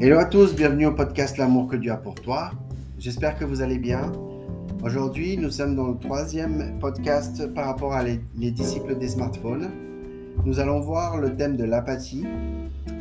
Hello 0.00 0.16
à 0.20 0.26
tous, 0.26 0.54
bienvenue 0.54 0.86
au 0.86 0.92
podcast 0.92 1.38
L'amour 1.38 1.66
que 1.66 1.74
Dieu 1.74 1.90
a 1.90 1.96
pour 1.96 2.14
toi. 2.14 2.52
J'espère 3.00 3.36
que 3.36 3.44
vous 3.44 3.62
allez 3.62 3.78
bien. 3.78 4.12
Aujourd'hui, 4.84 5.36
nous 5.36 5.50
sommes 5.50 5.74
dans 5.74 5.88
le 5.88 5.98
troisième 5.98 6.78
podcast 6.78 7.52
par 7.52 7.66
rapport 7.66 7.94
à 7.94 8.04
les, 8.04 8.20
les, 8.38 8.52
disciples 8.52 8.96
des 8.96 9.08
smartphones. 9.08 9.68
Nous 10.44 10.60
allons 10.60 10.78
voir 10.78 11.16
le 11.16 11.34
thème 11.34 11.56
de 11.56 11.64
l'apathie. 11.64 12.24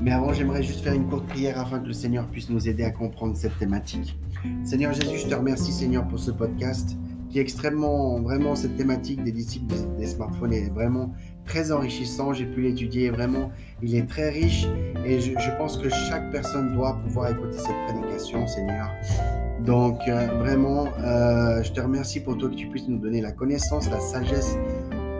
Mais 0.01 0.11
avant, 0.11 0.33
j'aimerais 0.33 0.63
juste 0.63 0.79
faire 0.79 0.93
une 0.93 1.07
courte 1.07 1.27
prière 1.27 1.59
afin 1.59 1.77
que 1.77 1.85
le 1.85 1.93
Seigneur 1.93 2.25
puisse 2.25 2.49
nous 2.49 2.67
aider 2.67 2.83
à 2.83 2.89
comprendre 2.89 3.35
cette 3.35 3.59
thématique. 3.59 4.17
Seigneur 4.63 4.91
Jésus, 4.91 5.19
je 5.19 5.27
te 5.27 5.35
remercie 5.35 5.71
Seigneur 5.71 6.07
pour 6.07 6.17
ce 6.17 6.31
podcast 6.31 6.97
qui 7.29 7.39
est 7.39 7.41
extrêmement, 7.41 8.19
vraiment, 8.19 8.55
cette 8.55 8.75
thématique 8.77 9.23
des 9.23 9.31
disciples 9.31 9.75
des 9.97 10.07
smartphones 10.07 10.53
est 10.53 10.69
vraiment 10.69 11.13
très 11.45 11.71
enrichissant. 11.71 12.33
J'ai 12.33 12.45
pu 12.45 12.61
l'étudier 12.61 13.09
vraiment, 13.09 13.51
il 13.81 13.95
est 13.95 14.07
très 14.07 14.29
riche 14.29 14.67
et 15.05 15.19
je, 15.19 15.57
pense 15.57 15.77
que 15.77 15.89
chaque 15.89 16.31
personne 16.31 16.75
doit 16.75 16.97
pouvoir 17.03 17.31
écouter 17.31 17.57
cette 17.57 17.75
prédication, 17.87 18.45
Seigneur. 18.47 18.89
Donc, 19.65 19.99
euh, 20.07 20.27
vraiment, 20.39 20.87
euh, 20.99 21.63
je 21.63 21.71
te 21.71 21.81
remercie 21.81 22.19
pour 22.19 22.37
toi 22.37 22.49
que 22.49 22.55
tu 22.55 22.67
puisses 22.67 22.87
nous 22.87 22.99
donner 22.99 23.21
la 23.21 23.31
connaissance, 23.31 23.89
la 23.89 23.99
sagesse 23.99 24.57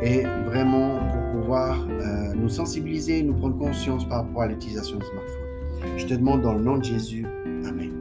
et 0.02 0.24
vraiment 0.46 1.00
pour 1.12 1.42
pouvoir 1.42 1.88
euh, 1.90 2.34
nous 2.36 2.50
sensibiliser, 2.50 3.24
nous 3.24 3.34
prendre 3.34 3.58
conscience 3.58 4.08
par 4.08 4.20
rapport 4.20 4.44
à 4.44 4.48
l'utilisation 4.48 4.98
du 4.98 5.06
smartphone. 5.06 5.98
Je 5.98 6.06
te 6.06 6.14
demande 6.14 6.42
dans 6.42 6.54
le 6.54 6.62
nom 6.62 6.78
de 6.78 6.84
Jésus, 6.84 7.26
Amen. 7.66 7.92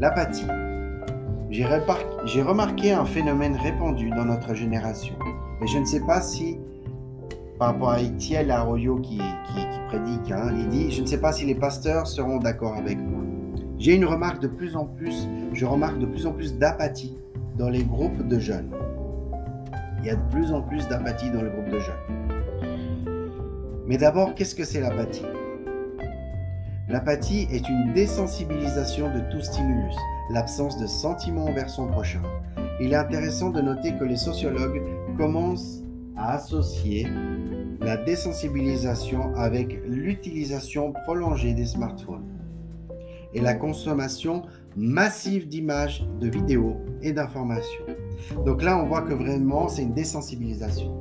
L'apathie. 0.00 0.46
J'ai 1.48 2.42
remarqué 2.42 2.92
un 2.92 3.04
phénomène 3.04 3.56
répandu 3.56 4.10
dans 4.10 4.24
notre 4.24 4.54
génération. 4.54 5.14
Et 5.62 5.66
je 5.66 5.78
ne 5.78 5.84
sais 5.84 6.00
pas 6.00 6.20
si, 6.20 6.58
par 7.58 7.68
rapport 7.68 7.90
à 7.90 8.02
Etiel 8.02 8.50
Arroyo 8.50 8.96
qui, 8.96 9.18
qui, 9.18 9.54
qui 9.54 9.78
prédique, 9.88 10.32
hein, 10.32 10.52
il 10.58 10.68
dit, 10.68 10.90
je 10.90 11.02
ne 11.02 11.06
sais 11.06 11.20
pas 11.20 11.32
si 11.32 11.46
les 11.46 11.54
pasteurs 11.54 12.06
seront 12.06 12.38
d'accord 12.38 12.74
avec 12.74 12.98
moi. 12.98 13.22
J'ai 13.78 13.94
une 13.94 14.04
remarque 14.04 14.40
de 14.40 14.48
plus 14.48 14.74
en 14.76 14.86
plus, 14.86 15.28
je 15.52 15.64
remarque 15.64 15.98
de 15.98 16.06
plus 16.06 16.26
en 16.26 16.32
plus 16.32 16.58
d'apathie 16.58 17.16
dans 17.56 17.68
les 17.68 17.84
groupes 17.84 18.26
de 18.26 18.38
jeunes. 18.38 18.70
Il 20.00 20.06
y 20.06 20.10
a 20.10 20.16
de 20.16 20.30
plus 20.30 20.52
en 20.52 20.62
plus 20.62 20.86
d'apathie 20.88 21.30
dans 21.30 21.42
les 21.42 21.50
groupes 21.50 21.70
de 21.70 21.78
jeunes. 21.78 22.26
Mais 23.86 23.96
d'abord, 23.96 24.34
qu'est-ce 24.34 24.54
que 24.54 24.64
c'est 24.64 24.80
l'apathie? 24.80 25.26
L'apathie 26.88 27.46
est 27.50 27.68
une 27.68 27.92
désensibilisation 27.92 29.06
de 29.14 29.20
tout 29.30 29.40
stimulus, 29.40 29.96
l'absence 30.30 30.78
de 30.78 30.86
sentiment 30.86 31.44
envers 31.44 31.70
son 31.70 31.86
prochain. 31.86 32.22
Il 32.80 32.92
est 32.92 32.96
intéressant 32.96 33.50
de 33.50 33.60
noter 33.60 33.94
que 33.96 34.04
les 34.04 34.16
sociologues 34.16 34.82
commencent 35.16 35.82
à 36.16 36.34
associer 36.34 37.06
la 37.80 37.96
désensibilisation 37.96 39.34
avec 39.36 39.80
l'utilisation 39.86 40.92
prolongée 41.04 41.54
des 41.54 41.66
smartphones 41.66 42.24
et 43.34 43.40
la 43.40 43.54
consommation 43.54 44.42
massive 44.76 45.48
d'images, 45.48 46.06
de 46.20 46.28
vidéos 46.28 46.76
et 47.02 47.12
d'informations. 47.12 47.84
Donc 48.44 48.62
là, 48.62 48.78
on 48.78 48.86
voit 48.86 49.02
que 49.02 49.12
vraiment, 49.14 49.68
c'est 49.68 49.82
une 49.82 49.94
désensibilisation. 49.94 50.94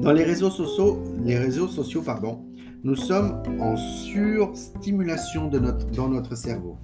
Dans 0.00 0.12
les 0.12 0.24
réseaux 0.24 0.50
sociaux, 0.50 1.00
les 1.24 1.38
réseaux 1.38 1.68
sociaux 1.68 2.02
pardon, 2.02 2.40
nous 2.84 2.96
sommes 2.96 3.40
en 3.60 3.76
surstimulation 3.76 5.46
de 5.46 5.60
notre, 5.60 5.86
dans 5.92 6.08
notre 6.08 6.34
cerveau. 6.34 6.76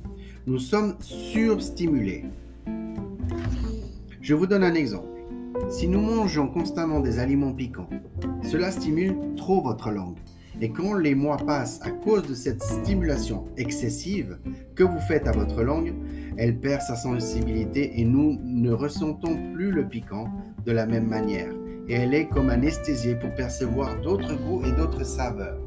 Nous 0.46 0.60
sommes 0.60 0.94
surstimulés. 1.00 2.24
Je 4.20 4.34
vous 4.34 4.46
donne 4.46 4.62
un 4.62 4.74
exemple. 4.74 5.08
Si 5.68 5.88
nous 5.88 6.00
mangeons 6.00 6.46
constamment 6.46 7.00
des 7.00 7.18
aliments 7.18 7.52
piquants, 7.52 7.88
cela 8.44 8.70
stimule 8.70 9.16
trop 9.36 9.60
votre 9.60 9.90
langue. 9.90 10.18
Et 10.60 10.70
quand 10.70 10.94
les 10.94 11.16
mois 11.16 11.36
passent 11.36 11.80
à 11.82 11.90
cause 11.90 12.28
de 12.28 12.34
cette 12.34 12.62
stimulation 12.62 13.46
excessive 13.56 14.38
que 14.76 14.84
vous 14.84 15.00
faites 15.00 15.26
à 15.26 15.32
votre 15.32 15.62
langue, 15.62 15.94
elle 16.36 16.58
perd 16.58 16.82
sa 16.82 16.94
sensibilité 16.94 18.00
et 18.00 18.04
nous 18.04 18.38
ne 18.44 18.70
ressentons 18.70 19.36
plus 19.52 19.72
le 19.72 19.86
piquant 19.88 20.28
de 20.64 20.70
la 20.70 20.86
même 20.86 21.08
manière. 21.08 21.52
Et 21.88 21.94
elle 21.94 22.14
est 22.14 22.28
comme 22.28 22.50
anesthésiée 22.50 23.16
pour 23.16 23.34
percevoir 23.34 24.00
d'autres 24.00 24.36
goûts 24.36 24.64
et 24.64 24.72
d'autres 24.72 25.04
saveurs. 25.04 25.58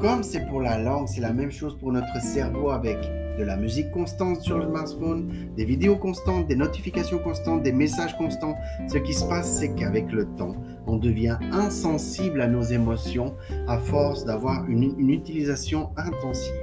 Comme 0.00 0.22
c'est 0.22 0.46
pour 0.46 0.60
la 0.60 0.78
langue, 0.78 1.08
c'est 1.08 1.20
la 1.20 1.32
même 1.32 1.50
chose 1.50 1.76
pour 1.76 1.90
notre 1.90 2.22
cerveau 2.22 2.70
avec 2.70 2.98
de 3.36 3.42
la 3.42 3.56
musique 3.56 3.90
constante 3.90 4.40
sur 4.42 4.56
le 4.56 4.66
smartphone, 4.66 5.28
des 5.56 5.64
vidéos 5.64 5.96
constantes, 5.96 6.46
des 6.46 6.54
notifications 6.54 7.18
constantes, 7.18 7.64
des 7.64 7.72
messages 7.72 8.16
constants. 8.16 8.56
Ce 8.86 8.96
qui 8.98 9.12
se 9.12 9.24
passe, 9.24 9.58
c'est 9.58 9.74
qu'avec 9.74 10.12
le 10.12 10.26
temps, 10.36 10.54
on 10.86 10.98
devient 10.98 11.36
insensible 11.50 12.40
à 12.40 12.46
nos 12.46 12.62
émotions 12.62 13.34
à 13.66 13.78
force 13.78 14.24
d'avoir 14.24 14.66
une, 14.68 14.94
une, 14.98 15.10
utilisation 15.10 15.90
intensive. 15.96 16.54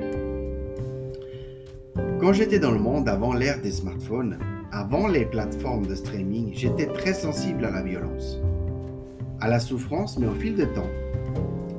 Quand 2.22 2.31
j'étais 2.31 2.59
dans 2.59 2.72
le 2.72 2.79
monde 2.79 3.09
avant 3.09 3.34
l'ère 3.34 3.62
des 3.62 3.72
smartphones, 3.72 4.40
avant 4.72 5.07
les 5.07 5.25
plateformes 5.25 5.85
de 5.85 5.95
streaming, 5.95 6.51
j'étais 6.53 6.88
très 6.88 7.13
sensible 7.13 7.66
à 7.66 7.72
la 7.72 7.81
violence, 7.81 8.40
à 9.41 9.50
la 9.50 9.59
souffrance, 9.59 10.18
mais 10.18 10.28
au 10.28 10.35
fil 10.35 10.56
de 10.56 10.66
temps, 10.66 10.90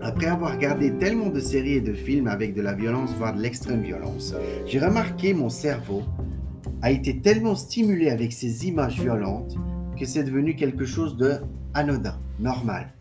après 0.07 0.27
avoir 0.27 0.53
regardé 0.53 0.93
tellement 0.93 1.31
de 1.31 1.41
séries 1.41 1.75
et 1.75 1.81
de 1.81 1.93
films 1.93 2.29
avec 2.29 2.55
de 2.55 2.63
la 2.63 2.75
violence, 2.75 3.11
voire 3.19 3.35
de 3.35 3.43
l'extrême 3.43 3.83
violence, 3.83 4.35
j'ai 4.65 4.79
remarqué 4.79 5.35
mon 5.35 5.49
cerveau 5.49 6.03
a 6.81 6.93
été 6.93 7.21
tellement 7.21 7.57
stimulé 7.57 8.11
avec 8.11 8.33
ces 8.33 8.69
images 8.69 9.01
violentes 9.01 9.57
que 9.99 10.05
c'est 10.05 10.23
devenu 10.23 10.55
quelque 10.55 10.85
chose 10.85 11.17
de 11.17 11.41
anodin, 11.75 12.17
normal. 12.39 12.93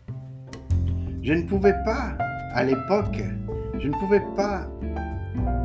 Je 1.22 1.32
ne 1.32 1.42
pouvais 1.42 1.76
pas, 1.84 2.16
à 2.52 2.64
l'époque, 2.64 3.22
je 3.78 3.86
ne 3.86 3.92
pouvais 4.00 4.22
pas, 4.34 4.68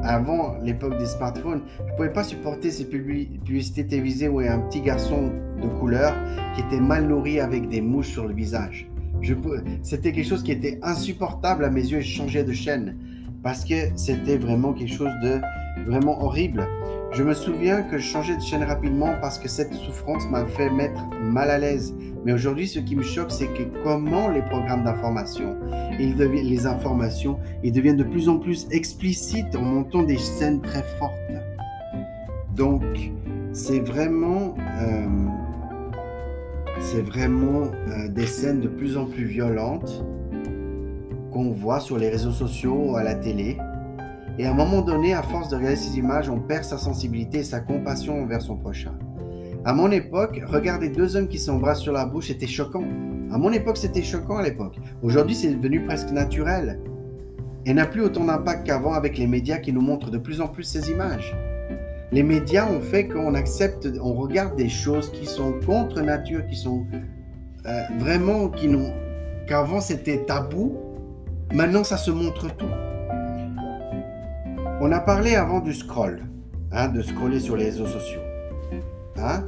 avant 0.04 0.58
l'époque 0.62 0.98
des 1.00 1.08
smartphones, 1.08 1.64
je 1.80 1.92
ne 1.92 1.98
pouvais 1.98 2.14
pas 2.14 2.24
supporter 2.24 2.70
ces 2.70 2.86
publicités 2.86 3.88
télévisées 3.88 4.28
où 4.28 4.42
il 4.42 4.46
y 4.46 4.48
a 4.48 4.54
un 4.54 4.60
petit 4.60 4.82
garçon 4.82 5.32
de 5.60 5.68
couleur 5.80 6.14
qui 6.54 6.62
était 6.62 6.80
mal 6.80 7.08
nourri 7.08 7.40
avec 7.40 7.68
des 7.68 7.82
mouches 7.82 8.10
sur 8.10 8.28
le 8.28 8.36
visage. 8.36 8.91
C'était 9.84 10.12
quelque 10.12 10.28
chose 10.28 10.44
qui 10.44 10.52
était 10.52 10.80
insupportable 10.82 11.64
à 11.66 11.70
mes 11.70 11.82
yeux 11.82 12.00
et 12.00 12.02
je 12.02 12.16
changeais 12.16 12.44
de 12.44 12.54
chaîne 12.54 12.98
parce 13.44 13.66
que 13.66 13.90
c'était 13.96 14.38
vraiment 14.38 14.74
quelque 14.74 14.94
chose 14.94 15.12
de 15.24 15.40
vraiment 15.86 16.24
horrible. 16.24 16.68
Je 17.12 17.24
me 17.24 17.34
souviens 17.34 17.82
que 17.82 17.98
je 17.98 18.04
changeais 18.04 18.36
de 18.36 18.42
chaîne 18.42 18.64
rapidement 18.64 19.14
parce 19.20 19.38
que 19.38 19.48
cette 19.48 19.74
souffrance 19.74 20.26
m'a 20.30 20.46
fait 20.46 20.70
mettre 20.70 21.02
mal 21.22 21.50
à 21.50 21.58
l'aise. 21.58 21.94
Mais 22.24 22.34
aujourd'hui, 22.34 22.68
ce 22.68 22.80
qui 22.80 22.96
me 22.96 23.02
choque, 23.02 23.32
c'est 23.32 23.48
que 23.48 23.64
comment 23.84 24.30
les 24.30 24.44
programmes 24.44 24.84
d'information, 24.84 25.58
les 25.98 26.68
informations, 26.68 27.40
ils 27.64 27.72
deviennent 27.72 27.98
de 27.98 28.04
plus 28.04 28.30
en 28.30 28.38
plus 28.38 28.68
explicites 28.72 29.56
en 29.56 29.62
montant 29.62 30.04
des 30.04 30.18
scènes 30.18 30.62
très 30.62 30.84
fortes. 31.00 31.14
Donc, 32.56 32.84
c'est 33.52 33.80
vraiment... 33.80 34.56
Euh, 34.80 35.06
c'est 36.82 37.02
vraiment 37.02 37.72
euh, 37.88 38.08
des 38.10 38.26
scènes 38.26 38.60
de 38.60 38.68
plus 38.68 38.98
en 38.98 39.06
plus 39.06 39.26
violentes 39.26 40.04
qu'on 41.32 41.52
voit 41.52 41.80
sur 41.80 41.98
les 41.98 42.10
réseaux 42.10 42.32
sociaux, 42.32 42.96
à 42.96 43.04
la 43.04 43.16
télé. 43.16 43.58
Et 44.38 44.46
à 44.46 44.52
un 44.52 44.54
moment 44.54 44.82
donné, 44.82 45.14
à 45.14 45.22
force 45.22 45.50
de 45.50 45.56
regarder 45.56 45.78
ces 45.78 45.98
images, 45.98 46.30
on 46.30 46.40
perd 46.40 46.64
sa 46.64 46.78
sensibilité 46.78 47.40
et 47.40 47.44
sa 47.44 47.60
compassion 47.60 48.22
envers 48.24 48.42
son 48.42 48.58
prochain. 48.58 48.94
À 49.64 49.74
mon 49.74 49.92
époque, 49.92 50.42
regarder 50.48 50.90
deux 50.90 51.16
hommes 51.16 51.28
qui 51.28 51.38
s'embrassent 51.38 51.82
sur 51.82 51.94
la 51.94 52.06
bouche 52.06 52.32
était 52.32 52.48
choquant. 52.48 52.84
À 53.32 53.38
mon 53.38 53.52
époque, 53.52 53.78
c'était 53.78 54.02
choquant 54.02 54.38
à 54.38 54.44
l'époque. 54.44 54.78
Aujourd'hui, 55.04 55.36
c'est 55.36 55.54
devenu 55.54 55.86
presque 55.86 56.12
naturel. 56.12 56.80
Et 57.66 57.74
n'a 57.74 57.86
plus 57.86 58.02
autant 58.02 58.26
d'impact 58.26 58.66
qu'avant 58.66 58.94
avec 58.94 59.18
les 59.20 59.28
médias 59.28 59.60
qui 59.60 59.72
nous 59.72 59.82
montrent 59.82 60.10
de 60.10 60.18
plus 60.18 60.42
en 60.42 60.48
plus 60.48 60.64
ces 60.64 60.90
images. 60.90 61.36
Les 62.14 62.24
médias 62.24 62.70
ont 62.70 62.82
fait 62.82 63.08
qu'on 63.08 63.36
accepte, 63.36 63.88
on 64.02 64.14
regarde 64.14 64.58
des 64.58 64.68
choses 64.68 65.10
qui 65.14 65.26
sont 65.26 65.54
contre 65.66 66.02
nature, 66.02 66.46
qui 66.46 66.58
sont 66.58 66.86
euh, 67.66 67.82
vraiment, 68.00 68.50
qui 68.50 68.68
n'ont, 68.68 68.92
qu'avant 69.48 69.80
c'était 69.80 70.26
tabou, 70.26 70.78
maintenant 71.54 71.86
ça 71.86 71.96
se 71.96 72.12
montre 72.12 72.54
tout. 72.58 72.66
On 74.82 74.92
a 74.92 75.00
parlé 75.00 75.36
avant 75.36 75.62
du 75.62 75.74
scroll, 75.74 76.24
hein, 76.74 76.90
de 76.90 77.02
scroller 77.02 77.40
sur 77.40 77.56
les 77.56 77.66
réseaux 77.66 77.88
sociaux. 77.88 78.22
Hein? 79.16 79.46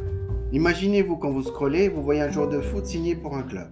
Imaginez-vous 0.54 1.18
quand 1.18 1.32
vous 1.32 1.44
scrollez, 1.44 1.90
vous 1.90 2.02
voyez 2.02 2.22
un 2.22 2.32
joueur 2.32 2.48
de 2.48 2.62
foot 2.62 2.86
signé 2.86 3.16
pour 3.16 3.36
un 3.36 3.44
club. 3.44 3.68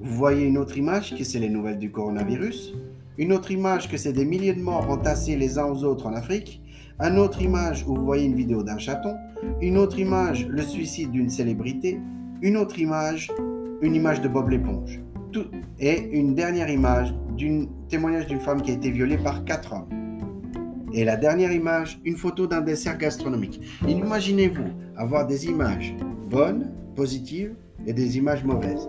Vous 0.00 0.16
voyez 0.16 0.46
une 0.46 0.58
autre 0.58 0.76
image 0.78 1.14
qui 1.14 1.24
c'est 1.24 1.38
les 1.38 1.48
nouvelles 1.48 1.78
du 1.78 1.92
coronavirus. 1.92 2.74
Une 3.18 3.32
autre 3.32 3.52
image 3.52 3.88
que 3.88 3.96
c'est 3.96 4.12
des 4.12 4.24
milliers 4.24 4.54
de 4.54 4.62
morts 4.62 4.90
entassés 4.90 5.36
les 5.36 5.58
uns 5.58 5.66
aux 5.66 5.84
autres 5.84 6.06
en 6.06 6.14
Afrique. 6.14 6.60
Une 7.00 7.18
autre 7.18 7.42
image 7.42 7.84
où 7.88 7.96
vous 7.96 8.04
voyez 8.04 8.24
une 8.24 8.36
vidéo 8.36 8.62
d'un 8.62 8.78
chaton. 8.78 9.16
Une 9.60 9.76
autre 9.76 9.98
image, 9.98 10.46
le 10.46 10.62
suicide 10.62 11.10
d'une 11.10 11.28
célébrité. 11.28 12.00
Une 12.40 12.56
autre 12.56 12.78
image, 12.78 13.32
une 13.82 13.96
image 13.96 14.20
de 14.20 14.28
Bob 14.28 14.48
l'éponge. 14.48 15.00
Tout, 15.32 15.46
et 15.80 16.16
une 16.16 16.34
dernière 16.36 16.70
image 16.70 17.12
d'un 17.36 17.66
témoignage 17.88 18.28
d'une 18.28 18.38
femme 18.38 18.62
qui 18.62 18.70
a 18.70 18.74
été 18.74 18.90
violée 18.90 19.18
par 19.18 19.44
quatre 19.44 19.72
hommes. 19.72 19.88
Et 20.92 21.04
la 21.04 21.16
dernière 21.16 21.50
image, 21.50 22.00
une 22.04 22.16
photo 22.16 22.46
d'un 22.46 22.60
dessert 22.60 22.96
gastronomique. 22.96 23.60
Imaginez-vous 23.88 24.68
avoir 24.96 25.26
des 25.26 25.46
images 25.46 25.96
bonnes 26.30 26.70
positives 26.94 27.56
et 27.86 27.92
des 27.92 28.16
images 28.16 28.44
mauvaises. 28.44 28.88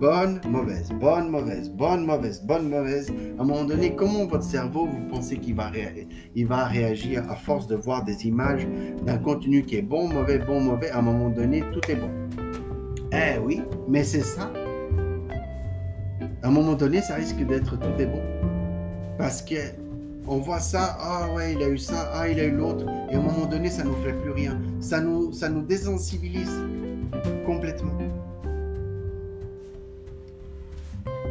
Bonne, 0.00 0.40
mauvaise, 0.48 0.90
bonne, 1.00 1.30
mauvaise, 1.30 1.70
bonne, 1.70 2.04
mauvaise, 2.04 2.42
bonne, 2.42 2.68
mauvaise. 2.68 3.12
À 3.38 3.42
un 3.42 3.44
moment 3.44 3.64
donné, 3.64 3.94
comment 3.94 4.26
votre 4.26 4.42
cerveau, 4.42 4.86
vous 4.86 5.00
pensez 5.08 5.38
qu'il 5.38 5.54
va, 5.54 5.70
il 6.34 6.46
va 6.46 6.64
réagir 6.64 7.24
à 7.30 7.36
force 7.36 7.66
de 7.66 7.76
voir 7.76 8.04
des 8.04 8.26
images 8.26 8.66
d'un 9.06 9.18
contenu 9.18 9.62
qui 9.62 9.76
est 9.76 9.82
bon, 9.82 10.08
mauvais, 10.08 10.38
bon, 10.38 10.60
mauvais? 10.60 10.90
À 10.90 10.98
un 10.98 11.02
moment 11.02 11.30
donné, 11.30 11.62
tout 11.72 11.90
est 11.90 11.96
bon. 11.96 12.10
Eh 13.12 13.38
oui, 13.38 13.62
mais 13.88 14.02
c'est 14.02 14.22
ça. 14.22 14.50
À 16.42 16.48
un 16.48 16.50
moment 16.50 16.74
donné, 16.74 17.00
ça 17.00 17.14
risque 17.14 17.42
d'être 17.46 17.78
tout 17.78 18.00
est 18.00 18.06
bon. 18.06 18.20
Parce 19.16 19.40
que 19.40 19.54
on 20.26 20.38
voit 20.38 20.58
ça, 20.58 20.96
ah 21.00 21.28
ouais, 21.34 21.52
il 21.52 21.62
a 21.62 21.68
eu 21.68 21.78
ça, 21.78 22.10
ah 22.14 22.28
il 22.28 22.40
a 22.40 22.44
eu 22.44 22.50
l'autre, 22.50 22.86
et 23.10 23.14
à 23.14 23.18
un 23.18 23.22
moment 23.22 23.46
donné, 23.46 23.68
ça 23.68 23.84
nous 23.84 23.94
fait 24.02 24.14
plus 24.14 24.30
rien. 24.30 24.58
Ça 24.80 25.00
nous, 25.00 25.32
ça 25.32 25.48
nous 25.48 25.62
désensibilise 25.62 26.62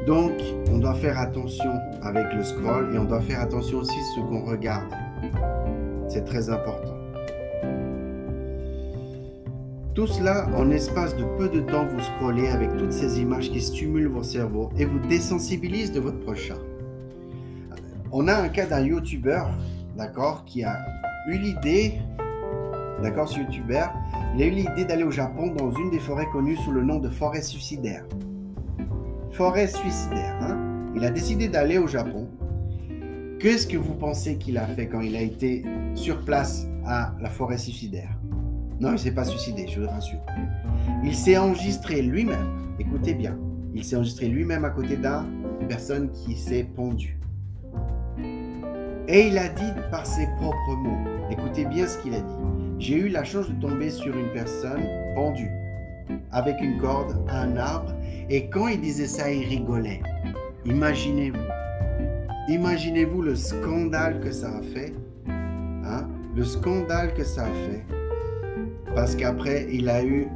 Donc, 0.05 0.33
on 0.71 0.79
doit 0.79 0.95
faire 0.95 1.17
attention 1.17 1.73
avec 2.01 2.33
le 2.33 2.43
scroll 2.43 2.93
et 2.93 2.97
on 2.97 3.05
doit 3.05 3.21
faire 3.21 3.39
attention 3.39 3.79
aussi 3.79 3.97
à 3.97 4.15
ce 4.15 4.19
qu'on 4.19 4.43
regarde. 4.43 4.93
C'est 6.09 6.25
très 6.25 6.49
important. 6.49 6.93
Tout 9.93 10.07
cela, 10.07 10.47
en 10.57 10.71
espace 10.71 11.15
de 11.15 11.23
peu 11.37 11.47
de 11.47 11.61
temps, 11.61 11.85
vous 11.85 12.01
scrollez 12.01 12.47
avec 12.47 12.75
toutes 12.77 12.91
ces 12.91 13.21
images 13.21 13.51
qui 13.51 13.61
stimulent 13.61 14.07
vos 14.07 14.23
cerveaux 14.23 14.71
et 14.77 14.85
vous 14.85 14.99
désensibilisent 15.07 15.91
de 15.91 15.99
votre 15.99 16.19
prochain. 16.19 16.57
On 18.11 18.27
a 18.27 18.33
un 18.33 18.49
cas 18.49 18.65
d'un 18.65 18.81
YouTuber, 18.81 19.43
d'accord, 19.95 20.45
qui 20.45 20.63
a 20.63 20.79
eu 21.27 21.37
l'idée, 21.37 21.93
d'accord, 23.01 23.29
ce 23.29 23.39
YouTuber, 23.39 23.85
il 24.35 24.41
a 24.41 24.47
eu 24.47 24.51
l'idée 24.51 24.85
d'aller 24.85 25.03
au 25.03 25.11
Japon 25.11 25.53
dans 25.55 25.71
une 25.71 25.91
des 25.91 25.99
forêts 25.99 26.27
connues 26.31 26.57
sous 26.57 26.71
le 26.71 26.83
nom 26.83 26.97
de 26.97 27.09
forêt 27.09 27.41
suicidaire. 27.41 28.03
Forêt 29.31 29.67
suicidaire, 29.67 30.35
hein? 30.41 30.57
Il 30.95 31.03
a 31.03 31.11
décidé 31.11 31.47
d'aller 31.47 31.77
au 31.77 31.87
Japon. 31.87 32.27
Qu'est-ce 33.39 33.67
que 33.67 33.77
vous 33.77 33.93
pensez 33.95 34.37
qu'il 34.37 34.57
a 34.57 34.65
fait 34.65 34.87
quand 34.87 35.01
il 35.01 35.15
a 35.15 35.21
été 35.21 35.63
sur 35.95 36.23
place 36.23 36.65
à 36.85 37.13
la 37.21 37.29
forêt 37.29 37.57
suicidaire? 37.57 38.17
Non, 38.79 38.89
il 38.89 38.93
ne 38.93 38.97
s'est 38.97 39.13
pas 39.13 39.25
suicidé, 39.25 39.67
je 39.67 39.81
vous 39.81 39.87
rassure. 39.87 40.19
Il 41.03 41.15
s'est 41.15 41.37
enregistré 41.37 42.01
lui-même, 42.01 42.75
écoutez 42.79 43.13
bien, 43.13 43.37
il 43.73 43.83
s'est 43.83 43.95
enregistré 43.95 44.27
lui-même 44.27 44.65
à 44.65 44.69
côté 44.69 44.97
d'une 44.97 45.67
personne 45.67 46.09
qui 46.11 46.35
s'est 46.35 46.63
pendue. 46.63 47.19
Et 49.07 49.27
il 49.27 49.37
a 49.37 49.49
dit 49.49 49.71
par 49.91 50.05
ses 50.05 50.27
propres 50.37 50.75
mots, 50.77 51.09
écoutez 51.29 51.65
bien 51.65 51.85
ce 51.87 51.97
qu'il 51.97 52.13
a 52.13 52.21
dit, 52.21 52.35
j'ai 52.79 52.95
eu 52.95 53.09
la 53.09 53.25
chance 53.25 53.49
de 53.49 53.59
tomber 53.59 53.89
sur 53.89 54.17
une 54.17 54.31
personne 54.31 54.83
pendue, 55.13 55.51
avec 56.31 56.61
une 56.61 56.77
corde 56.79 57.17
à 57.27 57.41
un 57.41 57.57
arbre, 57.57 57.93
et 58.29 58.49
quand 58.49 58.69
il 58.69 58.79
disait 58.79 59.07
ça, 59.07 59.29
il 59.29 59.45
rigolait. 59.45 60.01
Imaginez-vous, 60.65 61.37
imaginez-vous 62.47 63.21
le 63.21 63.35
scandale 63.35 64.21
que 64.21 64.31
ça 64.31 64.55
a 64.55 64.61
fait, 64.61 64.93
hein? 65.27 66.07
le 66.33 66.43
scandale 66.45 67.13
que 67.13 67.25
ça 67.25 67.43
a 67.43 67.51
fait, 67.51 67.83
parce 68.95 69.17
qu'après, 69.17 69.67
il 69.69 69.89
a 69.89 70.01
eu 70.01 70.27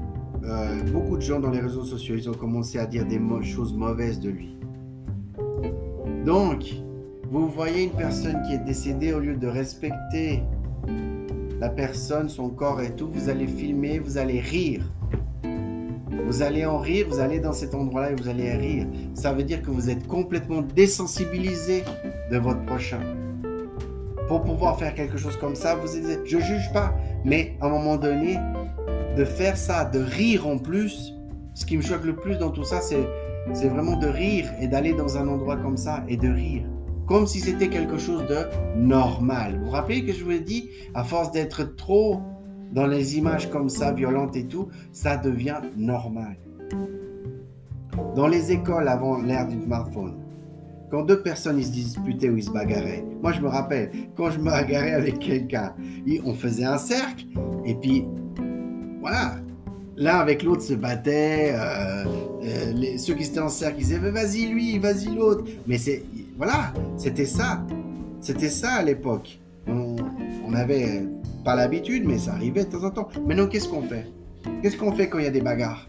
euh, 0.44 0.84
beaucoup 0.92 1.16
de 1.16 1.22
gens 1.22 1.40
dans 1.40 1.52
les 1.52 1.62
réseaux 1.62 1.86
sociaux, 1.86 2.16
ils 2.18 2.30
ont 2.30 2.34
commencé 2.34 2.80
à 2.80 2.86
dire 2.86 3.06
des 3.06 3.22
choses 3.44 3.74
mauvaises 3.74 4.20
de 4.20 4.30
lui. 4.30 4.58
Donc, 6.26 6.66
vous 7.30 7.50
voyez 7.50 7.84
une 7.84 7.92
personne 7.92 8.42
qui 8.44 8.54
est 8.54 8.64
décédée, 8.64 9.14
au 9.14 9.20
lieu 9.20 9.36
de 9.36 9.48
respecter 9.48 10.44
la 11.60 11.70
personne, 11.70 12.30
son 12.30 12.50
corps 12.50 12.82
et 12.82 12.96
tout, 12.96 13.10
vous 13.12 13.30
allez 13.30 13.48
filmer, 13.48 14.00
vous 14.00 14.18
allez 14.18 14.40
rire. 14.40 14.84
Vous 16.26 16.42
allez 16.42 16.66
en 16.66 16.78
rire, 16.78 17.08
vous 17.10 17.20
allez 17.20 17.40
dans 17.40 17.54
cet 17.54 17.74
endroit-là 17.74 18.12
et 18.12 18.16
vous 18.16 18.30
allez 18.30 18.52
rire. 18.52 18.86
Ça 19.14 19.34
veut 19.34 19.44
dire 19.44 19.62
que 19.62 19.72
vous 19.72 19.90
êtes 19.90 20.08
complètement 20.08 20.62
désensibilisé 20.62 21.84
de 22.32 22.38
votre 22.38 22.64
prochain. 22.66 23.00
Pour 24.28 24.44
pouvoir 24.44 24.78
faire 24.78 24.94
quelque 24.94 25.18
chose 25.18 25.38
comme 25.38 25.56
ça, 25.56 25.76
vous 25.76 25.98
êtes, 25.98 26.26
je 26.26 26.38
juge 26.38 26.72
pas, 26.74 26.94
mais 27.26 27.58
à 27.62 27.68
un 27.68 27.70
moment 27.70 27.98
donné, 27.98 28.38
de 29.18 29.26
faire 29.26 29.58
ça, 29.58 29.86
de 29.86 30.00
rire 30.00 30.48
en 30.48 30.58
plus, 30.58 31.14
ce 31.54 31.66
qui 31.66 31.76
me 31.76 31.82
choque 31.82 32.06
le 32.06 32.16
plus 32.16 32.38
dans 32.38 32.52
tout 32.52 32.64
ça, 32.64 32.82
c'est 32.82 33.68
vraiment 33.68 33.98
de 33.98 34.08
rire 34.08 34.50
et 34.62 34.68
d'aller 34.68 34.94
dans 34.94 35.18
un 35.18 35.28
endroit 35.28 35.58
comme 35.58 35.78
ça 35.78 36.04
et 36.08 36.18
de 36.18 36.30
rire 36.30 36.64
comme 37.08 37.26
si 37.26 37.40
c'était 37.40 37.70
quelque 37.70 37.98
chose 37.98 38.26
de 38.28 38.46
normal. 38.78 39.58
Vous 39.58 39.66
vous 39.66 39.72
rappelez 39.72 40.06
que 40.06 40.14
je 40.14 40.24
vous 40.24 40.32
ai 40.32 40.40
dit, 40.42 40.70
à 40.94 41.04
force 41.04 41.32
d'être 41.32 41.76
trop 41.76 42.22
dans 42.74 42.86
les 42.86 43.18
images 43.18 43.50
comme 43.50 43.70
ça, 43.70 43.94
violentes 43.94 44.36
et 44.36 44.46
tout, 44.46 44.68
ça 44.92 45.16
devient 45.18 45.62
normal. 45.78 46.38
Dans 48.16 48.28
les 48.28 48.52
écoles 48.52 48.88
avant 48.88 49.22
l'ère 49.22 49.48
du 49.48 49.60
smartphone, 49.64 50.16
quand 50.92 51.04
deux 51.04 51.22
personnes 51.22 51.58
ils 51.58 51.66
se 51.66 51.72
disputaient 51.72 52.30
ou 52.30 52.38
ils 52.38 52.44
se 52.44 52.52
bagarraient, 52.52 53.06
moi 53.22 53.32
je 53.32 53.42
me 53.42 53.48
rappelle, 53.48 53.90
quand 54.16 54.32
je 54.32 54.40
me 54.40 54.46
bagarrais 54.46 54.94
avec 54.94 55.20
quelqu'un, 55.20 55.74
on 56.26 56.34
faisait 56.34 56.66
un 56.66 56.78
cercle 56.78 57.26
et 57.66 57.76
puis 57.76 58.06
voilà, 59.00 59.36
l'un 59.96 60.18
avec 60.18 60.44
l'autre 60.44 60.62
se 60.62 60.74
battait, 60.74 61.54
euh, 61.54 62.06
euh, 62.44 62.98
ceux 62.98 63.14
qui 63.14 63.24
étaient 63.24 63.40
en 63.40 63.50
cercle 63.50 63.78
ils 63.80 63.86
disaient 63.86 64.00
vas-y 64.00 64.48
lui, 64.48 64.78
vas-y 64.78 65.14
l'autre, 65.14 65.46
mais 65.68 65.78
c'est 65.78 66.04
voilà, 66.38 66.72
c'était 66.98 67.26
ça. 67.26 67.66
C'était 68.22 68.50
ça 68.50 68.74
à 68.74 68.84
l'époque. 68.84 69.40
On, 69.68 69.96
n'avait 70.50 71.04
pas 71.44 71.56
l'habitude, 71.56 72.04
mais 72.06 72.18
ça 72.18 72.34
arrivait 72.34 72.64
de 72.64 72.70
temps 72.70 72.84
en 72.84 72.92
temps. 72.92 73.10
Maintenant, 73.26 73.48
qu'est-ce 73.48 73.68
qu'on 73.68 73.82
fait? 73.82 74.06
Qu'est-ce 74.62 74.78
qu'on 74.78 74.92
fait 74.92 75.10
quand 75.10 75.18
il 75.18 75.26
y 75.26 75.28
a 75.28 75.32
des 75.32 75.42
bagarres? 75.42 75.88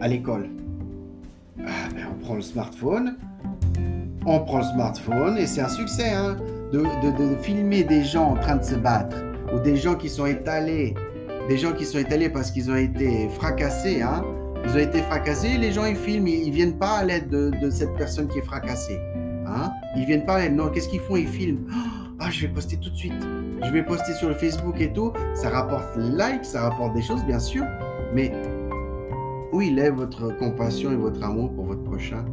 À 0.00 0.08
l'école 0.08 0.48
ah, 1.66 1.88
ben, 1.94 2.06
On 2.12 2.24
prend 2.24 2.34
le 2.36 2.42
smartphone. 2.42 3.16
On 4.26 4.40
prend 4.40 4.58
le 4.58 4.64
smartphone 4.64 5.38
et 5.38 5.46
c'est 5.46 5.60
un 5.60 5.68
succès 5.68 6.10
hein, 6.10 6.36
de, 6.72 6.84
filmer 7.42 7.84
des 7.84 8.04
gens 8.04 8.32
en 8.32 8.34
train 8.36 8.56
de 8.56 8.64
se 8.64 8.74
battre 8.74 9.16
ou 9.54 9.58
des 9.58 9.76
gens 9.76 9.94
qui 9.94 10.08
sont 10.08 10.26
étalés, 10.26 10.94
des 11.48 11.56
gens 11.56 11.72
qui 11.72 11.84
sont 11.84 11.98
étalés 11.98 12.28
parce 12.28 12.50
qu'ils 12.50 12.70
ont 12.70 12.76
été 12.76 13.28
fracassés. 13.30 14.02
Hein, 14.02 14.24
ils 14.64 14.70
ont 14.72 14.78
été 14.78 15.02
fracassés, 15.02 15.58
les 15.58 15.72
gens 15.72 15.84
ils 15.84 15.96
filment, 15.96 16.28
ils, 16.28 16.48
ne 16.48 16.54
viennent 16.54 16.78
pas 16.78 16.98
à 16.98 17.04
l'aide 17.04 17.28
de, 17.28 17.70
cette 17.70 17.94
personne 17.94 18.28
qui 18.28 18.38
est 18.38 18.44
fracassée. 18.44 18.98
Hein? 19.46 19.70
Ils 19.96 20.04
viennent 20.04 20.24
pas 20.24 20.34
à 20.34 20.40
l'aide. 20.40 20.54
Non, 20.54 20.68
qu'est-ce 20.68 20.88
qu'ils 20.88 21.00
font? 21.00 21.16
Ils 21.16 21.26
filment. 21.26 21.66
Ah, 22.18 22.30
je 22.30 22.42
vais 22.42 22.52
poster 22.52 22.76
tout 22.76 22.90
de 22.90 22.96
suite. 22.96 23.14
Je 23.62 23.70
vais 23.70 23.82
poster 23.82 24.12
sur 24.14 24.28
le 24.28 24.34
Facebook 24.34 24.80
et 24.80 24.92
tout. 24.92 25.12
Ça 25.34 25.50
rapporte 25.50 25.96
like, 25.96 26.44
ça 26.44 26.68
rapporte 26.68 26.94
des 26.94 27.02
choses, 27.02 27.24
bien 27.24 27.38
sûr. 27.38 27.64
Mais 28.14 28.32
où 29.52 29.60
il 29.60 29.78
est 29.78 29.90
votre 29.90 30.36
compassion 30.36 30.92
et 30.92 30.96
votre 30.96 31.22
amour 31.24 31.52
pour 31.54 31.64
votre 31.64 31.82
prochain? 31.82 32.24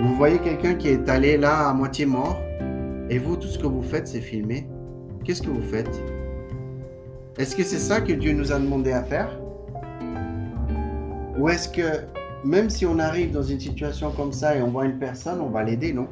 Vous 0.00 0.14
voyez 0.16 0.38
quelqu'un 0.38 0.74
qui 0.74 0.88
est 0.88 1.08
allé 1.08 1.36
là 1.36 1.68
à 1.68 1.74
moitié 1.74 2.06
mort, 2.06 2.40
et 3.10 3.18
vous, 3.18 3.36
tout 3.36 3.46
ce 3.46 3.58
que 3.58 3.66
vous 3.66 3.82
faites, 3.82 4.08
c'est 4.08 4.20
filmer? 4.20 4.66
Qu'est-ce 5.24 5.42
que 5.42 5.50
vous 5.50 5.62
faites? 5.62 6.02
Est-ce 7.38 7.54
que 7.54 7.62
c'est 7.62 7.78
ça 7.78 8.00
que 8.00 8.12
Dieu 8.12 8.32
nous 8.32 8.52
a 8.52 8.58
demandé 8.58 8.92
à 8.92 9.02
faire? 9.02 9.41
Ou 11.42 11.48
est-ce 11.48 11.68
que 11.68 12.06
même 12.44 12.70
si 12.70 12.86
on 12.86 13.00
arrive 13.00 13.32
dans 13.32 13.42
une 13.42 13.58
situation 13.58 14.12
comme 14.12 14.30
ça 14.30 14.54
et 14.56 14.62
on 14.62 14.68
voit 14.68 14.84
une 14.84 15.00
personne, 15.00 15.40
on 15.40 15.48
va 15.48 15.64
l'aider, 15.64 15.92
non? 15.92 16.06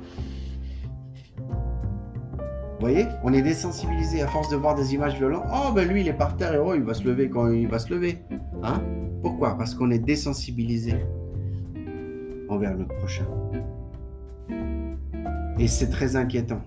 Vous 1.38 2.80
voyez? 2.80 3.06
On 3.22 3.32
est 3.32 3.42
désensibilisé 3.42 4.22
à 4.22 4.26
force 4.26 4.49
de 4.49 4.56
voir 4.56 4.75
des 4.75 4.92
images 4.92 5.14
violentes. 5.14 5.44
Oh, 5.54 5.70
ben 5.72 5.87
lui, 5.87 6.00
il 6.00 6.08
est 6.08 6.14
par 6.14 6.37
terre 6.37 6.54
et 6.54 6.58
oh, 6.58 6.75
il 6.75 6.82
va 6.82 6.94
se 6.94 7.04
lever 7.04 7.30
quand 7.30 7.49
il 7.49 7.68
va 7.68 7.78
se 7.78 7.94
lever. 7.94 8.18
Hein? 8.64 8.82
Pourquoi? 9.22 9.56
Parce 9.56 9.72
qu'on 9.76 9.92
est 9.92 10.00
désensibilisé 10.00 10.96
envers 12.49 12.76
notre 12.76 12.96
prochain. 12.96 13.26
Et 15.60 15.68
c'est 15.68 15.90
très 15.90 16.16
inquiétant. 16.16 16.60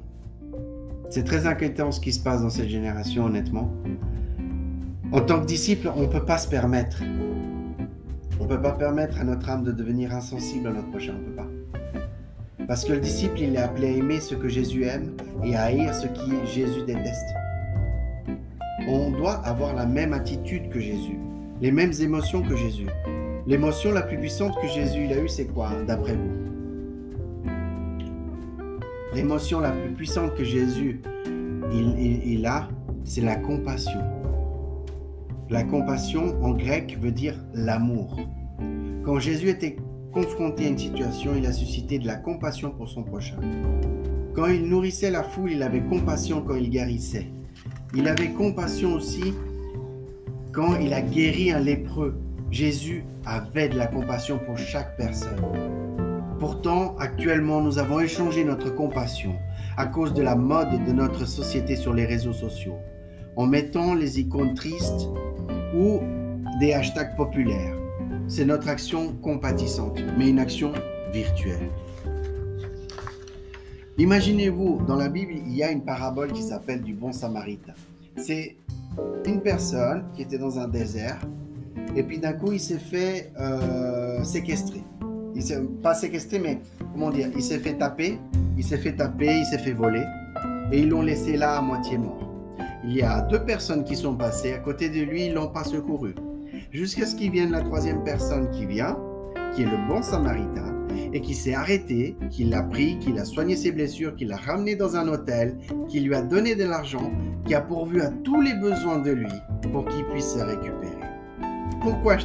C'est 1.09 1.25
très 1.25 1.47
inquiétant 1.47 1.91
ce 1.91 1.99
qui 1.99 2.13
se 2.13 2.23
passe 2.23 2.41
dans 2.41 2.49
cette 2.49 2.69
génération, 2.69 3.25
honnêtement. 3.25 3.73
En 5.11 5.19
tant 5.19 5.41
que 5.41 5.45
disciple, 5.47 5.91
on 5.97 6.03
ne 6.03 6.07
peut 6.07 6.23
pas 6.23 6.37
se 6.37 6.47
permettre 6.47 7.03
on 8.39 8.43
ne 8.43 8.49
peut 8.49 8.61
pas 8.61 8.71
permettre 8.73 9.19
à 9.19 9.23
notre 9.23 9.49
âme 9.49 9.63
de 9.63 9.71
devenir 9.71 10.13
insensible 10.13 10.67
à 10.67 10.71
notre 10.71 10.89
prochain, 10.89 11.13
on 11.15 11.19
ne 11.19 11.25
peut 11.25 11.35
pas. 11.35 11.49
Parce 12.67 12.85
que 12.85 12.93
le 12.93 12.99
disciple, 12.99 13.39
il 13.39 13.55
est 13.55 13.59
appelé 13.59 13.87
à 13.87 13.91
aimer 13.91 14.19
ce 14.19 14.35
que 14.35 14.47
Jésus 14.47 14.83
aime 14.85 15.15
et 15.43 15.55
à 15.55 15.63
haïr 15.63 15.93
ce 15.93 16.07
qui 16.07 16.31
Jésus 16.45 16.83
déteste. 16.85 17.27
On 18.87 19.11
doit 19.11 19.35
avoir 19.45 19.73
la 19.75 19.85
même 19.85 20.13
attitude 20.13 20.69
que 20.69 20.79
Jésus, 20.79 21.17
les 21.61 21.71
mêmes 21.71 21.93
émotions 22.01 22.41
que 22.41 22.55
Jésus. 22.55 22.87
L'émotion 23.45 23.91
la 23.91 24.01
plus 24.01 24.17
puissante 24.17 24.55
que 24.61 24.67
Jésus 24.67 25.07
a 25.11 25.17
eue, 25.17 25.27
c'est 25.27 25.47
quoi, 25.47 25.71
d'après 25.85 26.15
vous? 26.15 26.31
L'émotion 29.13 29.59
la 29.59 29.71
plus 29.71 29.91
puissante 29.91 30.33
que 30.33 30.43
Jésus 30.43 31.01
a, 32.45 32.67
c'est 33.03 33.21
la 33.21 33.35
compassion. 33.35 34.01
La 35.49 35.63
compassion 35.63 36.41
en 36.41 36.53
grec 36.53 36.97
veut 36.99 37.11
dire 37.11 37.35
l'amour. 37.53 38.19
Quand 39.03 39.19
Jésus 39.19 39.49
était 39.49 39.77
confronté 40.13 40.65
à 40.65 40.69
une 40.69 40.77
situation, 40.77 41.31
il 41.35 41.45
a 41.45 41.51
suscité 41.51 41.99
de 41.99 42.07
la 42.07 42.15
compassion 42.15 42.71
pour 42.71 42.87
son 42.87 43.03
prochain. 43.03 43.37
Quand 44.33 44.47
il 44.47 44.63
nourrissait 44.63 45.11
la 45.11 45.23
foule, 45.23 45.51
il 45.51 45.63
avait 45.63 45.81
compassion 45.81 46.41
quand 46.41 46.55
il 46.55 46.69
guérissait. 46.69 47.27
Il 47.93 48.07
avait 48.07 48.29
compassion 48.29 48.93
aussi 48.93 49.33
quand 50.51 50.79
il 50.79 50.93
a 50.93 51.01
guéri 51.01 51.51
un 51.51 51.59
lépreux. 51.59 52.15
Jésus 52.49 53.03
avait 53.25 53.69
de 53.69 53.77
la 53.77 53.87
compassion 53.87 54.39
pour 54.39 54.57
chaque 54.57 54.95
personne. 54.97 55.41
Pourtant, 56.39 56.95
actuellement, 56.97 57.61
nous 57.61 57.79
avons 57.79 57.99
échangé 57.99 58.43
notre 58.43 58.73
compassion 58.73 59.35
à 59.77 59.85
cause 59.85 60.13
de 60.13 60.21
la 60.21 60.35
mode 60.35 60.83
de 60.85 60.91
notre 60.91 61.25
société 61.25 61.75
sur 61.75 61.93
les 61.93 62.05
réseaux 62.05 62.33
sociaux, 62.33 62.77
en 63.35 63.47
mettant 63.47 63.93
les 63.93 64.19
icônes 64.19 64.53
tristes 64.53 65.09
ou 65.75 65.99
des 66.59 66.73
hashtags 66.73 67.15
populaires. 67.15 67.75
C'est 68.27 68.45
notre 68.45 68.69
action 68.69 69.13
compatissante, 69.21 69.99
mais 70.17 70.29
une 70.29 70.39
action 70.39 70.73
virtuelle. 71.11 71.69
Imaginez-vous, 73.97 74.81
dans 74.87 74.95
la 74.95 75.07
Bible, 75.07 75.33
il 75.33 75.55
y 75.55 75.63
a 75.63 75.71
une 75.71 75.83
parabole 75.83 76.31
qui 76.31 76.41
s'appelle 76.41 76.81
du 76.81 76.93
bon 76.93 77.11
samaritain. 77.11 77.73
C'est 78.17 78.57
une 79.25 79.41
personne 79.41 80.05
qui 80.15 80.23
était 80.23 80.37
dans 80.37 80.57
un 80.59 80.67
désert 80.67 81.19
et 81.95 82.03
puis 82.03 82.17
d'un 82.17 82.33
coup 82.33 82.51
il 82.51 82.59
s'est 82.59 82.79
fait 82.79 83.31
euh, 83.39 84.23
séquestrer. 84.23 84.83
Il 85.35 85.41
s'est 85.41 85.61
pas 85.81 85.93
séquestré, 85.93 86.39
mais 86.39 86.59
comment 86.91 87.09
dire, 87.09 87.29
il 87.35 87.41
s'est 87.41 87.59
fait 87.59 87.73
taper, 87.73 88.19
il 88.57 88.63
s'est 88.63 88.77
fait 88.77 88.93
taper, 88.93 89.39
il 89.39 89.45
s'est 89.45 89.57
fait 89.57 89.73
voler 89.73 90.03
et 90.71 90.79
ils 90.79 90.89
l'ont 90.89 91.01
laissé 91.01 91.37
là 91.37 91.57
à 91.57 91.61
moitié 91.61 91.97
mort. 91.97 92.32
Il 92.85 92.93
y 92.93 93.01
a 93.01 93.21
deux 93.21 93.43
personnes 93.43 93.85
qui 93.85 93.95
sont 93.95 94.15
passées 94.15 94.53
à 94.53 94.59
côté 94.59 94.89
de 94.89 95.01
lui, 95.01 95.27
ils 95.27 95.33
l'ont 95.33 95.47
pas 95.47 95.63
secouru. 95.63 96.15
Jusqu'à 96.71 97.05
ce 97.05 97.15
qu'il 97.15 97.31
vienne 97.31 97.51
la 97.51 97.61
troisième 97.61 98.03
personne 98.03 98.49
qui 98.51 98.65
vient, 98.65 98.97
qui 99.55 99.61
est 99.61 99.65
le 99.65 99.87
bon 99.87 100.01
samaritain, 100.01 100.73
et 101.13 101.21
qui 101.21 101.33
s'est 101.33 101.53
arrêté, 101.53 102.17
qui 102.29 102.43
l'a 102.43 102.63
pris, 102.63 102.99
qui 102.99 103.17
a 103.17 103.23
soigné 103.23 103.55
ses 103.55 103.71
blessures, 103.71 104.15
qui 104.15 104.25
l'a 104.25 104.37
ramené 104.37 104.75
dans 104.75 104.97
un 104.97 105.07
hôtel, 105.07 105.57
qui 105.87 106.01
lui 106.01 106.13
a 106.13 106.21
donné 106.21 106.55
de 106.55 106.65
l'argent, 106.65 107.11
qui 107.45 107.55
a 107.55 107.61
pourvu 107.61 108.01
à 108.01 108.09
tous 108.09 108.41
les 108.41 108.53
besoins 108.55 108.99
de 108.99 109.11
lui 109.11 109.31
pour 109.71 109.85
qu'il 109.85 110.03
puisse 110.05 110.33
se 110.33 110.39
récupérer. 110.39 111.02
Pourquoi 111.83 112.15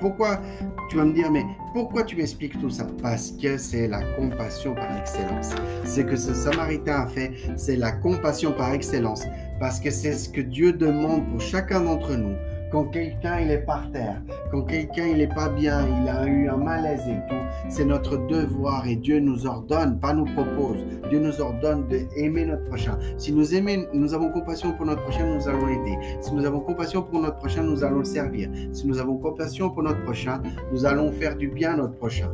Pourquoi 0.00 0.40
tu 0.88 0.96
vas 0.96 1.04
me 1.04 1.12
dire, 1.12 1.30
mais 1.30 1.44
pourquoi 1.74 2.04
tu 2.04 2.16
m'expliques 2.16 2.58
tout 2.60 2.70
ça? 2.70 2.86
Parce 3.02 3.32
que 3.32 3.58
c'est 3.58 3.88
la 3.88 4.00
compassion 4.14 4.74
par 4.74 4.96
excellence. 4.96 5.50
Ce 5.84 6.00
que 6.00 6.14
ce 6.14 6.32
Samaritain 6.32 7.02
a 7.02 7.06
fait, 7.08 7.32
c'est 7.56 7.76
la 7.76 7.90
compassion 7.90 8.52
par 8.52 8.72
excellence. 8.72 9.24
Parce 9.58 9.80
que 9.80 9.90
c'est 9.90 10.12
ce 10.12 10.28
que 10.28 10.40
Dieu 10.40 10.72
demande 10.72 11.26
pour 11.28 11.40
chacun 11.40 11.80
d'entre 11.80 12.14
nous 12.14 12.36
quand 12.70 12.84
quelqu'un 12.84 13.40
il 13.40 13.50
est 13.50 13.64
par 13.64 13.90
terre, 13.92 14.20
quand 14.50 14.62
quelqu'un 14.62 15.06
il 15.06 15.20
est 15.20 15.34
pas 15.34 15.48
bien, 15.48 15.86
il 16.02 16.08
a 16.08 16.26
eu 16.26 16.48
un 16.48 16.56
malaise 16.56 17.02
et 17.08 17.18
tout, 17.28 17.68
c'est 17.68 17.84
notre 17.84 18.16
devoir 18.26 18.86
et 18.86 18.96
Dieu 18.96 19.20
nous 19.20 19.46
ordonne, 19.46 19.98
pas 19.98 20.12
nous 20.12 20.26
propose. 20.26 20.84
Dieu 21.08 21.18
nous 21.18 21.40
ordonne 21.40 21.86
d'aimer 21.88 22.46
notre 22.46 22.64
prochain. 22.64 22.98
Si 23.16 23.32
nous 23.32 23.54
aimons, 23.54 23.86
nous 23.94 24.14
avons 24.14 24.30
compassion 24.30 24.72
pour 24.72 24.86
notre 24.86 25.02
prochain, 25.02 25.26
nous 25.26 25.48
allons 25.48 25.68
aider. 25.68 25.98
Si 26.20 26.34
nous 26.34 26.44
avons 26.44 26.60
compassion 26.60 27.02
pour 27.02 27.20
notre 27.20 27.36
prochain, 27.36 27.62
nous 27.62 27.82
allons 27.84 27.98
le 27.98 28.04
servir. 28.04 28.50
Si 28.72 28.86
nous 28.86 28.98
avons 28.98 29.16
compassion 29.16 29.70
pour 29.70 29.82
notre 29.82 30.02
prochain, 30.04 30.42
nous 30.72 30.84
allons 30.84 31.12
faire 31.12 31.36
du 31.36 31.48
bien 31.48 31.72
à 31.72 31.76
notre 31.76 31.94
prochain. 31.94 32.30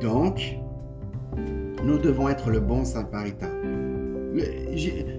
Donc, 0.00 0.58
nous 1.82 1.98
devons 1.98 2.28
être 2.28 2.50
le 2.50 2.60
bon 2.60 2.84
samaritain. 2.84 3.55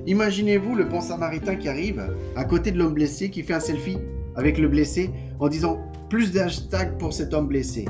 Imaginez-vous 0.06 0.76
le 0.76 0.86
bon 0.86 1.02
samaritain 1.02 1.56
qui 1.56 1.70
arrive 1.70 2.16
à 2.36 2.46
côté 2.46 2.72
de 2.72 2.78
l'homme 2.78 2.94
blessé, 2.94 3.30
qui 3.30 3.44
fait 3.44 3.54
un 3.54 3.60
selfie 3.60 3.98
avec 4.36 4.58
le 4.58 4.68
blessé 4.68 5.10
en 5.40 5.48
disant 5.48 5.80
plus 6.10 6.32
d'hashtags 6.32 6.98
pour 6.98 7.14
cet 7.14 7.34
homme 7.34 7.48
blessé. 7.48 7.86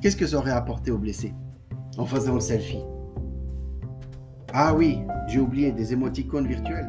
Qu'est-ce 0.00 0.16
que 0.16 0.26
ça 0.26 0.36
aurait 0.36 0.50
apporté 0.50 0.90
au 0.90 0.98
blessé 0.98 1.32
en 1.96 2.04
faisant 2.04 2.34
le 2.34 2.40
selfie? 2.40 2.82
Ah 4.52 4.74
oui, 4.74 4.98
j'ai 5.26 5.40
oublié 5.40 5.72
des 5.72 5.92
émoticônes 5.92 6.46
virtuels. 6.46 6.88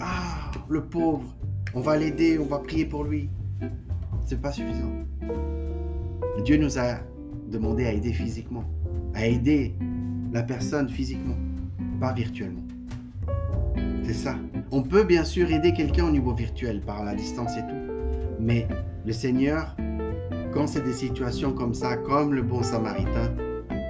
Ah, 0.00 0.50
le 0.68 0.84
pauvre, 0.86 1.36
on 1.74 1.80
va 1.80 1.96
l'aider, 1.96 2.38
on 2.38 2.46
va 2.46 2.58
prier 2.58 2.86
pour 2.86 3.04
lui. 3.04 3.30
C'est 4.26 4.40
pas 4.40 4.52
suffisant. 4.52 4.92
Dieu 6.44 6.56
nous 6.56 6.78
a 6.78 7.00
demandé 7.48 7.84
à 7.84 7.92
aider 7.92 8.12
physiquement, 8.12 8.64
à 9.14 9.26
aider 9.26 9.76
la 10.32 10.42
personne 10.42 10.88
physiquement 10.88 11.36
pas 12.00 12.12
virtuellement. 12.12 12.62
C'est 14.02 14.14
ça. 14.14 14.34
On 14.72 14.82
peut 14.82 15.04
bien 15.04 15.24
sûr 15.24 15.52
aider 15.52 15.72
quelqu'un 15.72 16.06
au 16.06 16.10
niveau 16.10 16.32
virtuel 16.32 16.80
par 16.80 17.04
la 17.04 17.14
distance 17.14 17.56
et 17.56 17.60
tout. 17.60 17.92
Mais 18.40 18.66
le 19.04 19.12
Seigneur, 19.12 19.76
quand 20.52 20.66
c'est 20.66 20.82
des 20.82 20.94
situations 20.94 21.52
comme 21.52 21.74
ça, 21.74 21.96
comme 21.96 22.34
le 22.34 22.42
bon 22.42 22.62
samaritain, 22.62 23.32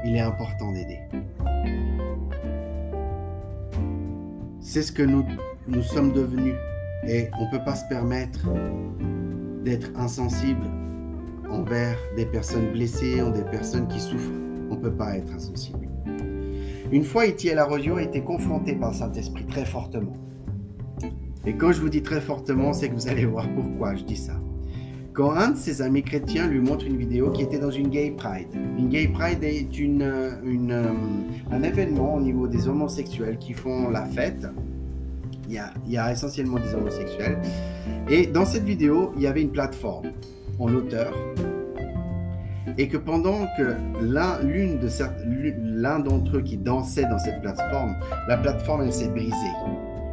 il 0.04 0.16
est 0.16 0.20
important 0.20 0.72
d'aider. 0.72 0.98
C'est 4.60 4.82
ce 4.82 4.92
que 4.92 5.02
nous, 5.02 5.24
nous 5.68 5.82
sommes 5.82 6.12
devenus. 6.12 6.54
Et 7.06 7.28
on 7.38 7.46
ne 7.46 7.50
peut 7.50 7.64
pas 7.64 7.76
se 7.76 7.88
permettre 7.88 8.46
d'être 9.64 9.90
insensible 9.96 10.66
envers 11.48 11.96
des 12.16 12.26
personnes 12.26 12.72
blessées, 12.72 13.22
ou 13.22 13.30
des 13.30 13.44
personnes 13.44 13.88
qui 13.88 14.00
souffrent. 14.00 14.32
On 14.70 14.74
ne 14.74 14.80
peut 14.80 14.92
pas 14.92 15.16
être 15.16 15.32
insensible. 15.32 15.89
Une 16.92 17.04
fois, 17.04 17.26
Etienne 17.26 17.58
Arroyo 17.58 17.96
a 17.96 18.02
été 18.02 18.20
confronté 18.20 18.74
par 18.74 18.90
le 18.90 18.96
Saint-Esprit 18.96 19.44
très 19.46 19.64
fortement. 19.64 20.16
Et 21.46 21.54
quand 21.54 21.70
je 21.72 21.80
vous 21.80 21.88
dis 21.88 22.02
très 22.02 22.20
fortement, 22.20 22.72
c'est 22.72 22.88
que 22.88 22.94
vous 22.94 23.08
allez 23.08 23.24
voir 23.24 23.48
pourquoi 23.54 23.94
je 23.94 24.02
dis 24.02 24.16
ça. 24.16 24.34
Quand 25.12 25.32
un 25.32 25.50
de 25.50 25.56
ses 25.56 25.82
amis 25.82 26.02
chrétiens 26.02 26.48
lui 26.48 26.60
montre 26.60 26.86
une 26.86 26.96
vidéo 26.96 27.30
qui 27.30 27.42
était 27.42 27.58
dans 27.58 27.70
une 27.70 27.88
gay 27.88 28.12
pride. 28.16 28.48
Une 28.76 28.88
gay 28.88 29.08
pride 29.08 29.42
est 29.44 29.78
une, 29.78 30.02
euh, 30.02 30.92
un 31.50 31.62
événement 31.62 32.16
au 32.16 32.20
niveau 32.20 32.48
des 32.48 32.68
homosexuels 32.68 33.38
qui 33.38 33.52
font 33.52 33.90
la 33.90 34.04
fête. 34.06 34.46
Il 35.48 35.54
y, 35.54 35.58
a, 35.58 35.72
il 35.86 35.92
y 35.92 35.98
a 35.98 36.12
essentiellement 36.12 36.58
des 36.58 36.74
homosexuels. 36.74 37.38
Et 38.08 38.26
dans 38.26 38.44
cette 38.44 38.64
vidéo, 38.64 39.12
il 39.16 39.22
y 39.22 39.26
avait 39.26 39.42
une 39.42 39.50
plateforme 39.50 40.12
en 40.58 40.72
hauteur 40.72 41.12
et 42.78 42.88
que 42.88 42.96
pendant 42.96 43.46
que 43.56 43.74
l'un 44.02 45.98
d'entre 45.98 46.36
eux 46.36 46.42
qui 46.42 46.56
dansait 46.56 47.06
dans 47.06 47.18
cette 47.18 47.40
plateforme, 47.40 47.96
la 48.28 48.36
plateforme 48.36 48.82
elle 48.82 48.92
s'est 48.92 49.08
brisée 49.08 49.34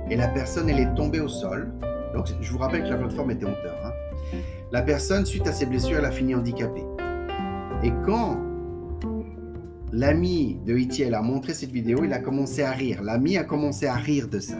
et 0.09 0.15
la 0.15 0.27
personne 0.27 0.69
elle 0.69 0.79
est 0.79 0.93
tombée 0.95 1.19
au 1.19 1.27
sol. 1.27 1.71
Donc 2.13 2.27
je 2.39 2.51
vous 2.51 2.57
rappelle 2.57 2.83
que 2.83 2.89
la 2.89 2.97
plateforme 2.97 3.31
était 3.31 3.45
en 3.45 3.51
hauteur. 3.51 3.77
Hein. 3.85 3.91
La 4.71 4.81
personne 4.81 5.25
suite 5.25 5.47
à 5.47 5.51
ses 5.51 5.65
blessures 5.65 5.97
elle 5.99 6.05
a 6.05 6.11
fini 6.11 6.35
handicapée. 6.35 6.85
Et 7.83 7.91
quand 8.05 8.37
l'ami 9.91 10.59
de 10.65 10.77
Itiel 10.77 11.13
a 11.13 11.21
montré 11.21 11.53
cette 11.53 11.71
vidéo, 11.71 12.03
il 12.03 12.13
a 12.13 12.19
commencé 12.19 12.63
à 12.63 12.71
rire. 12.71 13.01
L'ami 13.03 13.37
a 13.37 13.43
commencé 13.43 13.85
à 13.85 13.95
rire 13.95 14.27
de 14.27 14.39
ça. 14.39 14.57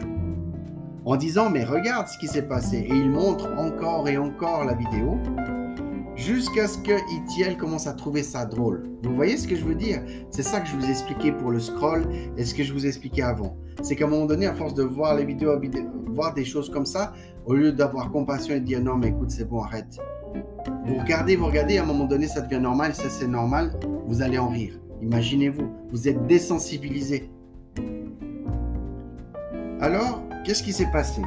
En 1.04 1.16
disant, 1.16 1.50
mais 1.50 1.64
regarde 1.64 2.06
ce 2.06 2.18
qui 2.18 2.28
s'est 2.28 2.46
passé. 2.46 2.78
Et 2.78 2.94
il 2.94 3.10
montre 3.10 3.48
encore 3.56 4.08
et 4.08 4.18
encore 4.18 4.64
la 4.64 4.74
vidéo 4.74 5.18
jusqu'à 6.18 6.66
ce 6.66 6.76
que 6.78 6.92
Itiel 7.14 7.56
commence 7.56 7.86
à 7.86 7.94
trouver 7.94 8.22
ça 8.22 8.44
drôle. 8.44 8.90
Vous 9.04 9.14
voyez 9.14 9.36
ce 9.36 9.46
que 9.46 9.56
je 9.56 9.64
veux 9.64 9.76
dire? 9.76 10.02
C'est 10.30 10.42
ça 10.42 10.60
que 10.60 10.68
je 10.68 10.76
vous 10.76 10.90
expliquais 10.90 11.32
pour 11.32 11.50
le 11.50 11.60
scroll 11.60 12.06
et 12.36 12.44
ce 12.44 12.54
que 12.54 12.64
je 12.64 12.72
vous 12.72 12.86
expliquais 12.86 13.22
avant. 13.22 13.56
C'est 13.82 13.94
qu'à 13.94 14.04
un 14.04 14.08
moment 14.08 14.26
donné, 14.26 14.46
à 14.46 14.54
force 14.54 14.74
de 14.74 14.82
voir 14.82 15.14
les 15.14 15.24
vidéos, 15.24 15.58
voir 16.08 16.34
des 16.34 16.44
choses 16.44 16.68
comme 16.68 16.86
ça, 16.86 17.12
au 17.46 17.54
lieu 17.54 17.72
d'avoir 17.72 18.10
compassion 18.10 18.54
et 18.54 18.60
de 18.60 18.64
dire 18.64 18.82
non, 18.82 18.96
mais 18.96 19.08
écoute, 19.08 19.30
c'est 19.30 19.48
bon, 19.48 19.62
arrête. 19.62 19.98
Vous 20.84 20.98
regardez, 20.98 21.36
vous 21.36 21.46
regardez, 21.46 21.78
à 21.78 21.84
un 21.84 21.86
moment 21.86 22.04
donné, 22.04 22.26
ça 22.26 22.40
devient 22.40 22.60
normal, 22.60 22.94
ça 22.94 23.08
c'est 23.08 23.28
normal, 23.28 23.78
vous 24.06 24.20
allez 24.20 24.38
en 24.38 24.48
rire. 24.48 24.78
Imaginez-vous, 25.00 25.70
vous 25.90 26.08
êtes 26.08 26.26
désensibilisé. 26.26 27.30
Alors, 29.80 30.22
qu'est-ce 30.44 30.64
qui 30.64 30.72
s'est 30.72 30.90
passé? 30.92 31.22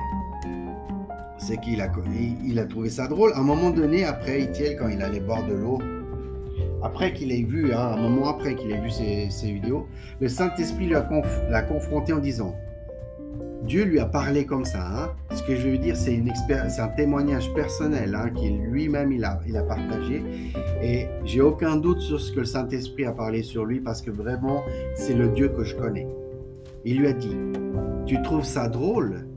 C'est 1.41 1.59
qu'il 1.59 1.81
a, 1.81 2.65
trouvé 2.65 2.89
ça 2.89 3.07
drôle. 3.07 3.33
À 3.33 3.39
un 3.39 3.43
moment 3.43 3.71
donné, 3.71 4.05
après 4.05 4.41
Itiel, 4.43 4.77
quand 4.77 4.87
il 4.87 5.01
allait 5.01 5.19
boire 5.19 5.45
de 5.47 5.53
l'eau, 5.53 5.79
après 6.83 7.13
qu'il 7.13 7.31
ait 7.31 7.43
vu, 7.43 7.73
hein, 7.73 7.93
un 7.95 8.01
moment 8.01 8.29
après 8.29 8.55
qu'il 8.55 8.71
ait 8.71 8.79
vu 8.79 8.89
ces, 8.89 9.51
vidéos, 9.51 9.87
le 10.19 10.27
Saint-Esprit 10.27 10.89
l'a 10.89 11.61
confronté 11.61 12.13
en 12.13 12.19
disant 12.19 12.55
Dieu 13.63 13.83
lui 13.83 13.99
a 13.99 14.05
parlé 14.05 14.45
comme 14.45 14.65
ça. 14.65 14.81
Hein. 14.81 15.11
Ce 15.35 15.43
que 15.43 15.55
je 15.55 15.67
veux 15.69 15.77
dire, 15.77 15.95
c'est 15.95 16.19
un 16.79 16.87
témoignage 16.89 17.53
personnel 17.53 18.15
hein, 18.15 18.29
qu'il 18.29 18.59
lui-même 18.59 19.11
a, 19.23 19.39
il 19.47 19.57
a 19.57 19.63
partagé. 19.63 20.23
Et 20.81 21.07
j'ai 21.25 21.41
aucun 21.41 21.75
doute 21.75 22.01
sur 22.01 22.19
ce 22.19 22.31
que 22.31 22.39
le 22.39 22.45
Saint-Esprit 22.45 23.05
a 23.05 23.11
parlé 23.11 23.43
sur 23.43 23.65
lui 23.65 23.79
parce 23.79 24.01
que 24.01 24.09
vraiment, 24.09 24.63
c'est 24.95 25.13
le 25.13 25.29
Dieu 25.29 25.49
que 25.49 25.63
je 25.63 25.75
connais. 25.75 26.07
Il 26.85 26.99
lui 26.99 27.07
a 27.07 27.13
dit 27.13 27.35
Tu 28.07 28.19
trouves 28.23 28.45
ça 28.45 28.67
drôle? 28.67 29.27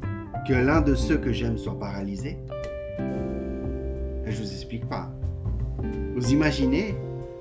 Que 0.47 0.53
l'un 0.53 0.81
de 0.81 0.95
ceux 0.95 1.17
que 1.17 1.33
j'aime 1.33 1.57
soit 1.59 1.79
paralysé? 1.79 2.39
Je 2.99 4.31
ne 4.31 4.37
vous 4.37 4.53
explique 4.53 4.87
pas. 4.89 5.11
Vous 6.15 6.33
imaginez 6.33 6.95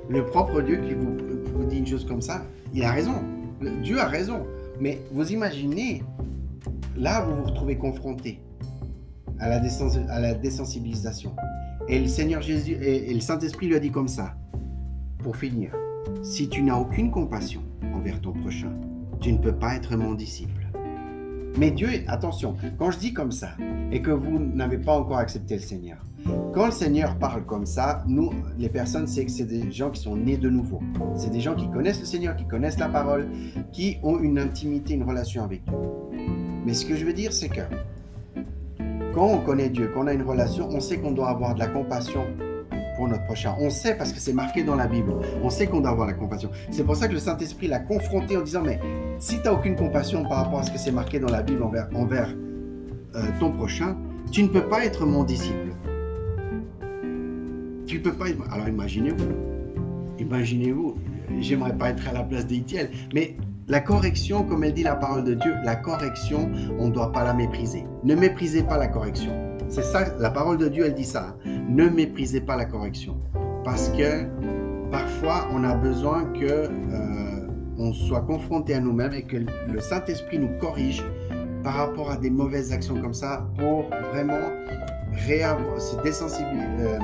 le 0.10 0.26
propre 0.26 0.62
Dieu 0.62 0.78
qui 0.78 0.94
vous, 0.94 1.66
dit 1.66 1.78
une 1.78 1.88
chose 1.88 2.06
comme 2.06 2.22
ça? 2.22 2.44
Il 2.74 2.84
a 2.84 2.92
raison. 2.92 3.16
Dieu 3.84 4.00
a 4.00 4.08
raison. 4.08 4.46
Mais 4.80 5.00
vous 5.12 5.32
imaginez, 5.32 6.04
là, 6.98 7.22
vous 7.22 7.36
vous 7.36 7.44
retrouvez 7.44 7.78
confronté 7.78 8.40
à 9.40 9.50
la, 9.50 9.62
à 10.10 10.20
la 10.20 10.34
désensibilisation. 10.34 11.36
Et 11.88 12.00
le 12.00 12.08
Seigneur 12.08 12.42
Jésus 12.42 12.78
et 12.82 13.14
le 13.14 13.20
Saint-Esprit 13.20 13.68
lui 13.68 13.76
a 13.76 13.80
dit 13.80 13.92
comme 13.92 14.08
ça, 14.08 14.36
pour 15.20 15.36
finir, 15.36 15.74
si 16.22 16.50
tu 16.50 16.64
n'as 16.64 16.78
aucune 16.78 17.12
compassion 17.12 17.62
envers 17.94 18.22
ton 18.22 18.34
prochain, 18.34 18.72
tu 19.20 19.32
ne 19.32 19.38
peux 19.38 19.56
pas 19.56 19.76
être 19.76 19.96
mon 19.96 20.14
disciple. 20.14 20.63
Mais 21.58 21.72
Dieu, 21.72 21.90
attention, 22.08 22.56
quand 22.80 22.92
je 22.92 23.00
dis 23.00 23.14
comme 23.14 23.32
ça 23.32 23.50
et 23.92 24.02
que 24.02 24.12
vous 24.12 24.40
n'avez 24.40 24.78
pas 24.78 24.98
encore 24.98 25.18
accepté 25.18 25.56
le 25.56 25.62
Seigneur, 25.62 25.98
quand 26.54 26.66
le 26.66 26.72
Seigneur 26.72 27.18
parle 27.18 27.46
comme 27.46 27.66
ça, 27.66 28.04
nous, 28.08 28.32
les 28.58 28.70
personnes, 28.70 29.08
c'est 29.08 29.26
que 29.26 29.32
c'est 29.32 29.46
des 29.46 29.72
gens 29.72 29.92
qui 29.92 30.02
sont 30.02 30.16
nés 30.16 30.38
de 30.38 30.50
nouveau. 30.50 30.82
C'est 31.16 31.32
des 31.32 31.42
gens 31.42 31.56
qui 31.56 31.70
connaissent 31.70 32.00
le 32.00 32.06
Seigneur, 32.06 32.36
qui 32.36 32.46
connaissent 32.46 32.80
la 32.80 32.90
parole, 32.90 33.28
qui 33.72 33.98
ont 34.04 34.20
une 34.20 34.40
intimité, 34.40 34.94
une 34.94 35.04
relation 35.04 35.44
avec 35.44 35.64
Dieu. 35.66 35.74
Mais 36.66 36.74
ce 36.74 36.86
que 36.86 36.96
je 36.96 37.06
veux 37.06 37.14
dire, 37.14 37.34
c'est 37.34 37.50
que 37.50 37.62
quand 39.14 39.28
on 39.28 39.40
connaît 39.40 39.70
Dieu, 39.70 39.92
quand 39.94 40.04
on 40.04 40.08
a 40.08 40.14
une 40.14 40.24
relation, 40.24 40.70
on 40.72 40.80
sait 40.80 40.98
qu'on 40.98 41.12
doit 41.12 41.30
avoir 41.30 41.54
de 41.54 41.60
la 41.60 41.68
compassion 41.68 42.26
notre 43.08 43.24
prochain. 43.26 43.56
On 43.60 43.70
sait 43.70 43.96
parce 43.96 44.12
que 44.12 44.20
c'est 44.20 44.34
marqué 44.34 44.64
dans 44.64 44.76
la 44.76 44.88
Bible. 44.88 45.14
On 45.44 45.50
sait 45.50 45.68
qu'on 45.68 45.82
doit 45.82 45.92
avoir 45.92 46.08
la 46.08 46.14
compassion. 46.14 46.50
C'est 46.72 46.84
pour 46.84 46.96
ça 46.96 47.08
que 47.08 47.14
le 47.14 47.20
Saint-Esprit 47.20 47.68
l'a 47.68 47.80
confronté 47.80 48.38
en 48.38 48.42
disant, 48.42 48.62
mais 48.64 48.80
si 49.20 49.38
tu 49.38 49.44
n'as 49.44 49.54
aucune 49.54 49.76
compassion 49.76 50.24
par 50.24 50.44
rapport 50.44 50.60
à 50.60 50.64
ce 50.64 50.72
que 50.72 50.78
c'est 50.78 50.92
marqué 50.92 51.20
dans 51.20 51.30
la 51.30 51.42
Bible 51.42 51.64
envers, 51.64 52.36
euh, 53.16 53.22
ton 53.40 53.52
prochain, 53.52 53.96
tu 54.32 54.44
ne 54.44 54.48
peux 54.48 54.68
pas 54.68 54.86
être 54.86 55.06
mon 55.06 55.24
disciple. 55.24 55.76
Tu 57.86 58.00
peux 58.00 58.14
pas... 58.14 58.26
Alors 58.52 58.68
imaginez-vous. 58.68 59.28
Imaginez-vous. 60.20 60.96
J'aimerais 61.40 61.76
pas 61.76 61.90
être 61.90 62.08
à 62.08 62.14
la 62.14 62.24
place 62.24 62.46
d'Étienne, 62.46 62.90
mais 63.14 63.38
la 63.68 63.80
correction, 63.80 64.44
comme 64.44 64.64
elle 64.64 64.74
dit 64.74 64.84
la 64.84 64.96
parole 64.96 65.24
de 65.24 65.36
Dieu, 65.36 65.54
la 65.64 65.76
correction, 65.76 66.52
on 66.80 66.88
ne 66.88 66.92
doit 66.92 67.12
pas 67.12 67.24
la 67.24 67.34
mépriser. 67.34 67.86
Ne 68.04 68.16
méprisez 68.16 68.64
pas 68.64 68.78
la 68.78 68.88
correction. 68.88 69.32
C'est 69.68 69.84
ça, 69.84 70.06
la 70.20 70.30
parole 70.30 70.58
de 70.58 70.68
Dieu, 70.68 70.86
elle 70.86 70.94
dit 70.94 71.06
ça. 71.06 71.36
Ne 71.46 71.90
méprisez 71.90 72.42
pas 72.42 72.56
la 72.56 72.66
correction. 72.66 73.18
Parce 73.64 73.90
que 73.90 74.26
parfois, 74.92 75.48
on 75.52 75.64
a 75.64 75.76
besoin 75.76 76.26
que 76.26 76.46
euh, 76.46 77.48
on 77.78 77.94
soit 77.94 78.22
confronté 78.22 78.76
à 78.76 78.80
nous-mêmes 78.80 79.14
et 79.14 79.24
que 79.24 79.38
le 79.38 79.80
Saint-Esprit 79.80 80.40
nous 80.40 80.58
corrige 80.60 81.04
par 81.64 81.76
rapport 81.76 82.12
à 82.12 82.18
des 82.18 82.30
mauvaises 82.30 82.72
actions 82.72 83.00
comme 83.02 83.14
ça 83.14 83.48
pour 83.58 83.90
vraiment 84.12 84.52
se 85.18 85.96
euh, 86.00 87.00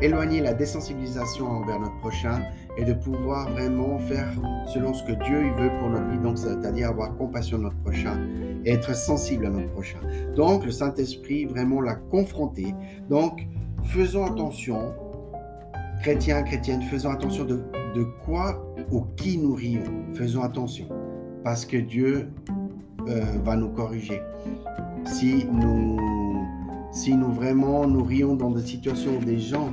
éloigner 0.00 0.40
la 0.40 0.54
désensibilisation 0.54 1.46
envers 1.46 1.80
notre 1.80 1.96
prochain 1.98 2.42
et 2.76 2.84
de 2.84 2.92
pouvoir 2.92 3.50
vraiment 3.50 3.98
faire 3.98 4.32
selon 4.66 4.94
ce 4.94 5.02
que 5.04 5.12
Dieu 5.12 5.42
veut 5.56 5.70
pour 5.78 5.90
notre 5.90 6.08
vie, 6.08 6.18
donc 6.18 6.38
c'est-à-dire 6.38 6.88
avoir 6.88 7.16
compassion 7.16 7.58
de 7.58 7.64
notre 7.64 7.78
prochain 7.78 8.18
et 8.64 8.72
être 8.72 8.94
sensible 8.94 9.46
à 9.46 9.50
notre 9.50 9.70
prochain. 9.70 9.98
Donc 10.34 10.64
le 10.64 10.70
Saint-Esprit 10.70 11.44
vraiment 11.44 11.80
l'a 11.80 11.94
confronté. 11.94 12.74
Donc 13.08 13.46
faisons 13.84 14.24
attention, 14.24 14.92
chrétiens, 16.02 16.42
chrétiennes, 16.42 16.82
faisons 16.82 17.10
attention 17.10 17.44
de, 17.44 17.62
de 17.94 18.04
quoi 18.24 18.64
ou 18.90 19.02
qui 19.16 19.38
nous 19.38 19.54
rions. 19.54 19.84
Faisons 20.14 20.42
attention 20.42 20.88
parce 21.44 21.64
que 21.66 21.76
Dieu 21.76 22.30
euh, 23.06 23.22
va 23.44 23.54
nous 23.54 23.68
corriger. 23.68 24.20
Si 25.04 25.46
nous, 25.52 25.98
si 26.90 27.14
nous 27.14 27.30
vraiment 27.30 27.86
nous 27.86 28.02
rions 28.02 28.34
dans 28.34 28.50
des 28.50 28.62
situations 28.62 29.18
où 29.20 29.24
des 29.24 29.38
gens 29.38 29.70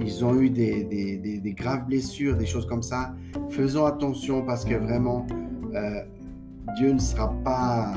ils 0.00 0.24
ont 0.24 0.40
eu 0.40 0.50
des, 0.50 1.54
graves 1.56 1.86
blessures, 1.86 2.36
des 2.36 2.46
choses 2.46 2.66
comme 2.66 2.82
ça. 2.82 3.14
Faisons 3.50 3.86
attention 3.86 4.42
parce 4.42 4.64
que 4.64 4.74
vraiment, 4.74 5.26
euh, 5.74 6.00
Dieu 6.76 6.92
ne 6.92 6.98
sera, 6.98 7.32
pas, 7.44 7.94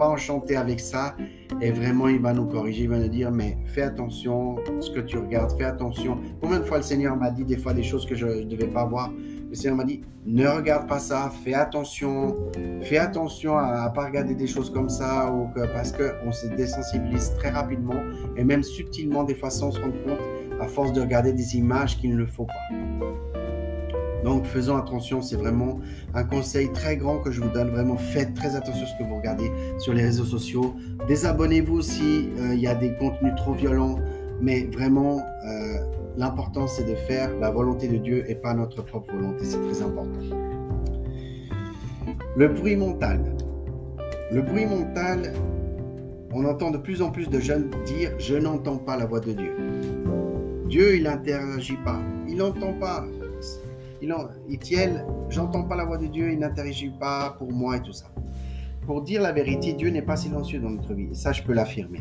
enchanté 0.00 0.56
avec 0.56 0.80
ça 0.80 1.16
et 1.62 1.70
vraiment 1.70 2.08
il 2.08 2.20
va 2.20 2.34
nous 2.34 2.46
corriger, 2.46 2.82
il 2.82 2.90
va 2.90 2.98
nous 2.98 3.08
dire 3.08 3.30
mais 3.30 3.56
fais 3.64 3.82
attention 3.82 4.56
ce 4.80 4.90
que 4.90 5.00
tu 5.00 5.16
regardes, 5.16 5.56
fais 5.56 5.64
attention. 5.64 6.18
Combien 6.42 6.58
de 6.58 6.64
fois 6.64 6.78
le 6.78 6.82
Seigneur 6.82 7.16
m'a 7.16 7.30
dit 7.30 7.44
des 7.44 7.56
fois 7.56 7.72
des 7.72 7.82
choses 7.82 8.04
que 8.04 8.14
je 8.14 8.26
ne 8.26 8.44
devais 8.44 8.66
pas 8.66 8.84
voir? 8.84 9.10
Le 9.48 9.54
Seigneur 9.54 9.76
m'a 9.76 9.84
dit 9.84 10.02
ne 10.26 10.46
regarde 10.46 10.88
pas 10.88 10.98
ça, 10.98 11.30
fais 11.44 11.54
attention, 11.54 12.34
fais 12.82 12.98
attention 12.98 13.56
à 13.56 13.88
ne 13.88 13.94
pas 13.94 14.06
regarder 14.06 14.34
des 14.34 14.46
choses 14.46 14.70
comme 14.70 14.88
ça 14.88 15.32
ou 15.32 15.48
parce 15.72 15.92
qu'on 15.92 16.32
se 16.32 16.48
désensibilise 16.48 17.32
très 17.38 17.50
rapidement 17.50 18.02
et 18.36 18.44
même 18.44 18.62
subtilement 18.62 19.24
des 19.24 19.34
fois 19.34 19.50
sans 19.50 19.70
se 19.70 19.80
rendre 19.80 20.02
compte 20.04 20.20
à 20.60 20.66
force 20.68 20.92
de 20.92 21.00
regarder 21.00 21.32
des 21.32 21.56
images 21.56 21.98
qu'il 21.98 22.16
ne 22.16 22.26
faut 22.26 22.46
pas. 22.46 23.44
Donc 24.24 24.46
faisons 24.46 24.76
attention, 24.76 25.20
c'est 25.20 25.36
vraiment 25.36 25.80
un 26.14 26.24
conseil 26.24 26.72
très 26.72 26.96
grand 26.96 27.18
que 27.18 27.30
je 27.30 27.42
vous 27.42 27.50
donne. 27.50 27.68
Vraiment 27.68 27.96
faites 27.96 28.32
très 28.32 28.56
attention 28.56 28.84
à 28.84 28.86
ce 28.86 28.98
que 28.98 29.04
vous 29.04 29.16
regardez 29.16 29.50
sur 29.78 29.92
les 29.92 30.02
réseaux 30.02 30.24
sociaux. 30.24 30.74
Désabonnez-vous 31.06 31.82
s'il 31.82 32.30
euh, 32.38 32.54
y 32.54 32.66
a 32.66 32.74
des 32.74 32.94
contenus 32.94 33.34
trop 33.36 33.52
violents. 33.52 33.96
Mais 34.40 34.64
vraiment, 34.64 35.18
euh, 35.18 35.78
l'important 36.16 36.66
c'est 36.66 36.84
de 36.84 36.94
faire 36.94 37.36
la 37.38 37.50
volonté 37.50 37.86
de 37.86 37.98
Dieu 37.98 38.24
et 38.26 38.34
pas 38.34 38.54
notre 38.54 38.82
propre 38.82 39.12
volonté. 39.12 39.44
C'est 39.44 39.60
très 39.60 39.82
important. 39.82 40.20
Le 42.36 42.48
bruit 42.48 42.76
mental. 42.76 43.20
Le 44.32 44.40
bruit 44.40 44.66
mental, 44.66 45.34
on 46.32 46.46
entend 46.46 46.70
de 46.70 46.78
plus 46.78 47.02
en 47.02 47.10
plus 47.10 47.28
de 47.28 47.38
jeunes 47.38 47.70
dire 47.84 48.10
Je 48.18 48.34
n'entends 48.36 48.78
pas 48.78 48.96
la 48.96 49.04
voix 49.04 49.20
de 49.20 49.32
Dieu. 49.32 49.52
Dieu, 50.74 50.96
il 50.96 51.04
n'interagit 51.04 51.76
pas. 51.84 52.02
Il 52.26 52.38
n'entend 52.38 52.72
pas. 52.72 53.06
Il, 54.02 54.12
en, 54.12 54.26
j'entends 55.28 55.62
pas 55.62 55.76
la 55.76 55.84
voix 55.84 55.98
de 55.98 56.08
Dieu, 56.08 56.32
il 56.32 56.40
n'interagit 56.40 56.90
pas 56.98 57.36
pour 57.38 57.52
moi 57.52 57.76
et 57.76 57.80
tout 57.80 57.92
ça. 57.92 58.06
Pour 58.84 59.02
dire 59.02 59.22
la 59.22 59.30
vérité, 59.30 59.74
Dieu 59.74 59.90
n'est 59.90 60.02
pas 60.02 60.16
silencieux 60.16 60.58
dans 60.58 60.70
notre 60.70 60.92
vie. 60.92 61.10
ça, 61.12 61.30
je 61.30 61.44
peux 61.44 61.52
l'affirmer. 61.52 62.00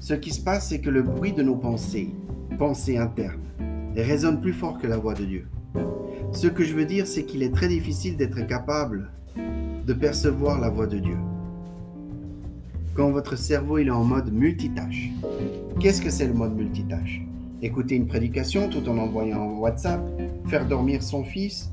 Ce 0.00 0.12
qui 0.12 0.32
se 0.32 0.42
passe, 0.42 0.70
c'est 0.70 0.80
que 0.80 0.90
le 0.90 1.02
bruit 1.02 1.34
de 1.34 1.44
nos 1.44 1.54
pensées, 1.54 2.12
pensées 2.58 2.98
internes, 2.98 3.44
résonne 3.94 4.40
plus 4.40 4.54
fort 4.54 4.78
que 4.78 4.88
la 4.88 4.96
voix 4.96 5.14
de 5.14 5.24
Dieu. 5.24 5.46
Ce 6.32 6.48
que 6.48 6.64
je 6.64 6.74
veux 6.74 6.84
dire, 6.84 7.06
c'est 7.06 7.22
qu'il 7.22 7.44
est 7.44 7.54
très 7.54 7.68
difficile 7.68 8.16
d'être 8.16 8.44
capable 8.48 9.12
de 9.86 9.92
percevoir 9.92 10.60
la 10.60 10.68
voix 10.68 10.88
de 10.88 10.98
Dieu. 10.98 11.16
Quand 12.94 13.12
votre 13.12 13.36
cerveau 13.36 13.78
il 13.78 13.86
est 13.86 13.90
en 13.92 14.02
mode 14.02 14.32
multitâche. 14.32 15.10
Qu'est-ce 15.78 16.02
que 16.02 16.10
c'est 16.10 16.26
le 16.26 16.34
mode 16.34 16.56
multitâche? 16.56 17.22
Écouter 17.62 17.94
une 17.94 18.06
prédication 18.06 18.68
tout 18.68 18.88
en 18.88 18.98
envoyant 18.98 19.58
WhatsApp, 19.58 20.00
faire 20.46 20.66
dormir 20.66 21.02
son 21.02 21.24
fils 21.24 21.70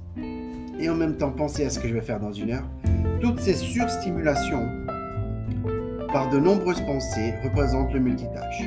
et 0.80 0.90
en 0.90 0.96
même 0.96 1.18
temps 1.18 1.32
penser 1.32 1.66
à 1.66 1.70
ce 1.70 1.80
que 1.80 1.88
je 1.88 1.94
vais 1.94 2.02
faire 2.02 2.20
dans 2.20 2.32
une 2.32 2.52
heure. 2.52 2.70
Toutes 3.20 3.40
ces 3.40 3.56
surstimulations 3.56 4.68
par 6.14 6.30
de 6.30 6.40
nombreuses 6.40 6.82
pensées 6.82 7.34
représentent 7.44 7.94
le 7.94 8.00
multitâche. 8.00 8.64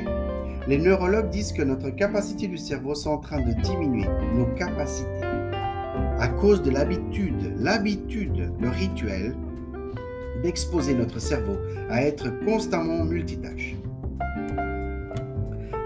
Les 0.67 0.77
neurologues 0.77 1.29
disent 1.29 1.51
que 1.51 1.61
notre 1.61 1.89
capacité 1.89 2.47
du 2.47 2.57
cerveau 2.57 2.95
sont 2.95 3.11
en 3.11 3.17
train 3.17 3.41
de 3.41 3.51
diminuer, 3.61 4.07
nos 4.35 4.45
capacités, 4.55 5.25
à 6.19 6.27
cause 6.27 6.61
de 6.61 6.71
l'habitude, 6.71 7.53
l'habitude, 7.57 8.51
le 8.61 8.69
rituel 8.69 9.35
d'exposer 10.41 10.93
notre 10.93 11.19
cerveau 11.19 11.57
à 11.89 12.03
être 12.03 12.29
constamment 12.45 13.03
multitâche 13.05 13.75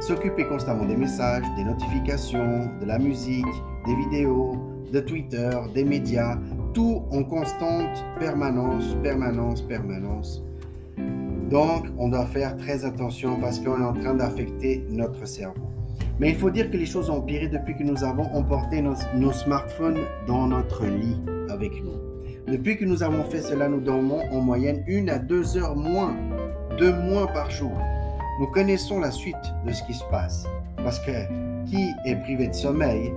s'occuper 0.08 0.46
constamment 0.46 0.86
des 0.86 0.96
messages, 0.96 1.44
des 1.58 1.66
notifications, 1.66 2.70
de 2.80 2.86
la 2.86 2.98
musique, 2.98 3.46
des 3.86 3.96
vidéos, 3.96 4.56
de 4.94 5.02
Twitter, 5.02 5.50
des 5.74 5.84
médias, 5.84 6.38
tout 6.74 7.04
en 7.12 7.26
constante 7.26 8.06
permanence, 8.18 8.96
permanence, 9.04 9.62
permanence. 9.62 10.46
Donc, 11.50 11.88
on 11.98 12.08
doit 12.08 12.26
faire 12.28 12.56
très 12.56 12.86
attention 12.86 13.38
parce 13.42 13.60
qu'on 13.60 13.82
est 13.82 13.86
en 13.86 13.94
train 13.94 14.14
d'affecter 14.14 14.86
notre 14.90 15.28
cerveau. 15.28 15.68
Mais 16.20 16.30
il 16.30 16.36
faut 16.38 16.52
dire 16.52 16.72
que 16.72 16.78
les 16.78 16.86
choses 16.86 17.10
ont 17.10 17.18
empiré 17.18 17.50
depuis 17.50 17.76
que 17.76 17.84
nous 17.84 18.06
avons 18.06 18.34
emporté 18.34 18.82
nos, 18.82 19.34
smartphones 19.34 20.00
dans 20.26 20.48
notre 20.48 20.86
lit 20.86 21.18
avec 21.50 21.84
nous. 21.84 22.00
Depuis 22.48 22.78
que 22.78 22.86
nous 22.86 23.04
avons 23.04 23.26
fait 23.26 23.42
cela, 23.42 23.68
nous 23.68 23.82
dormons 23.82 24.22
en 24.32 24.40
moyenne 24.40 24.86
une 24.88 25.10
à 25.10 25.20
deux 25.20 25.58
heures 25.58 25.76
moins, 25.76 26.16
deux 26.80 26.94
moins 26.94 27.28
par 27.28 27.52
jour. 27.52 27.78
Nous 28.40 28.48
connaissons 28.48 29.00
la 29.00 29.10
suite 29.10 29.36
de 29.66 29.72
ce 29.72 29.82
qui 29.84 29.96
se 29.96 30.04
passe, 30.12 30.46
parce 30.78 31.00
que 31.00 31.12
qui 31.66 31.90
est 32.06 32.16
privé 32.18 32.48
de 32.48 32.54
sommeil 32.54 33.12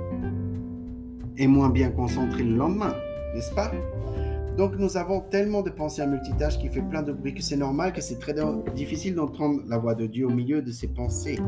est 1.36 1.46
moins 1.46 1.68
bien 1.68 1.90
concentré 1.90 2.42
le 2.42 2.56
lendemain, 2.56 2.94
n'est-ce 3.34 3.54
pas? 3.54 3.70
Donc 4.56 4.76
nous 4.78 4.96
avons 4.96 5.20
tellement 5.20 5.62
de 5.62 5.70
pensées 5.70 6.02
à 6.02 6.06
multitâche 6.06 6.58
qui 6.58 6.68
fait 6.68 6.82
plein 6.82 7.02
de 7.02 7.12
bruit 7.12 7.34
que 7.34 7.42
c'est 7.42 7.56
normal 7.56 7.92
que 7.92 8.00
c'est 8.00 8.18
très 8.18 8.34
difficile 8.74 9.14
d'entendre 9.14 9.60
la 9.68 9.78
voix 9.78 9.94
de 9.94 10.06
Dieu 10.06 10.26
au 10.26 10.30
milieu 10.30 10.62
de 10.62 10.72
ces 10.72 10.88
pensées. 10.88 11.38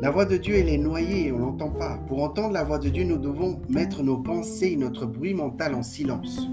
La 0.00 0.10
voix 0.10 0.24
de 0.24 0.36
Dieu, 0.36 0.56
elle 0.56 0.68
est 0.68 0.78
noyée, 0.78 1.32
on 1.32 1.38
l'entend 1.38 1.70
pas. 1.70 1.98
Pour 2.08 2.22
entendre 2.22 2.52
la 2.52 2.64
voix 2.64 2.78
de 2.78 2.88
Dieu, 2.88 3.04
nous 3.04 3.18
devons 3.18 3.60
mettre 3.68 4.02
nos 4.02 4.16
pensées, 4.18 4.74
notre 4.76 5.06
bruit 5.06 5.34
mental 5.34 5.74
en 5.74 5.82
silence. 5.82 6.48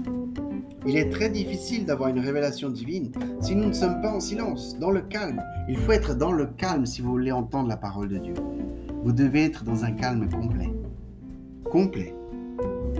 Il 0.86 0.96
est 0.96 1.10
très 1.10 1.28
difficile 1.28 1.84
d'avoir 1.84 2.10
une 2.10 2.20
révélation 2.20 2.70
divine 2.70 3.10
si 3.40 3.54
nous 3.56 3.66
ne 3.66 3.72
sommes 3.72 4.00
pas 4.00 4.12
en 4.12 4.20
silence, 4.20 4.78
dans 4.78 4.90
le 4.90 5.00
calme. 5.00 5.42
Il 5.70 5.76
faut 5.76 5.92
être 5.92 6.16
dans 6.16 6.32
le 6.32 6.46
calme 6.46 6.84
si 6.84 7.00
vous 7.00 7.10
voulez 7.12 7.30
entendre 7.30 7.68
la 7.68 7.76
parole 7.76 8.08
de 8.08 8.18
Dieu. 8.18 8.34
Vous 9.04 9.12
devez 9.12 9.44
être 9.44 9.62
dans 9.62 9.84
un 9.84 9.92
calme 9.92 10.28
complet. 10.28 10.74
Complet. 11.62 12.12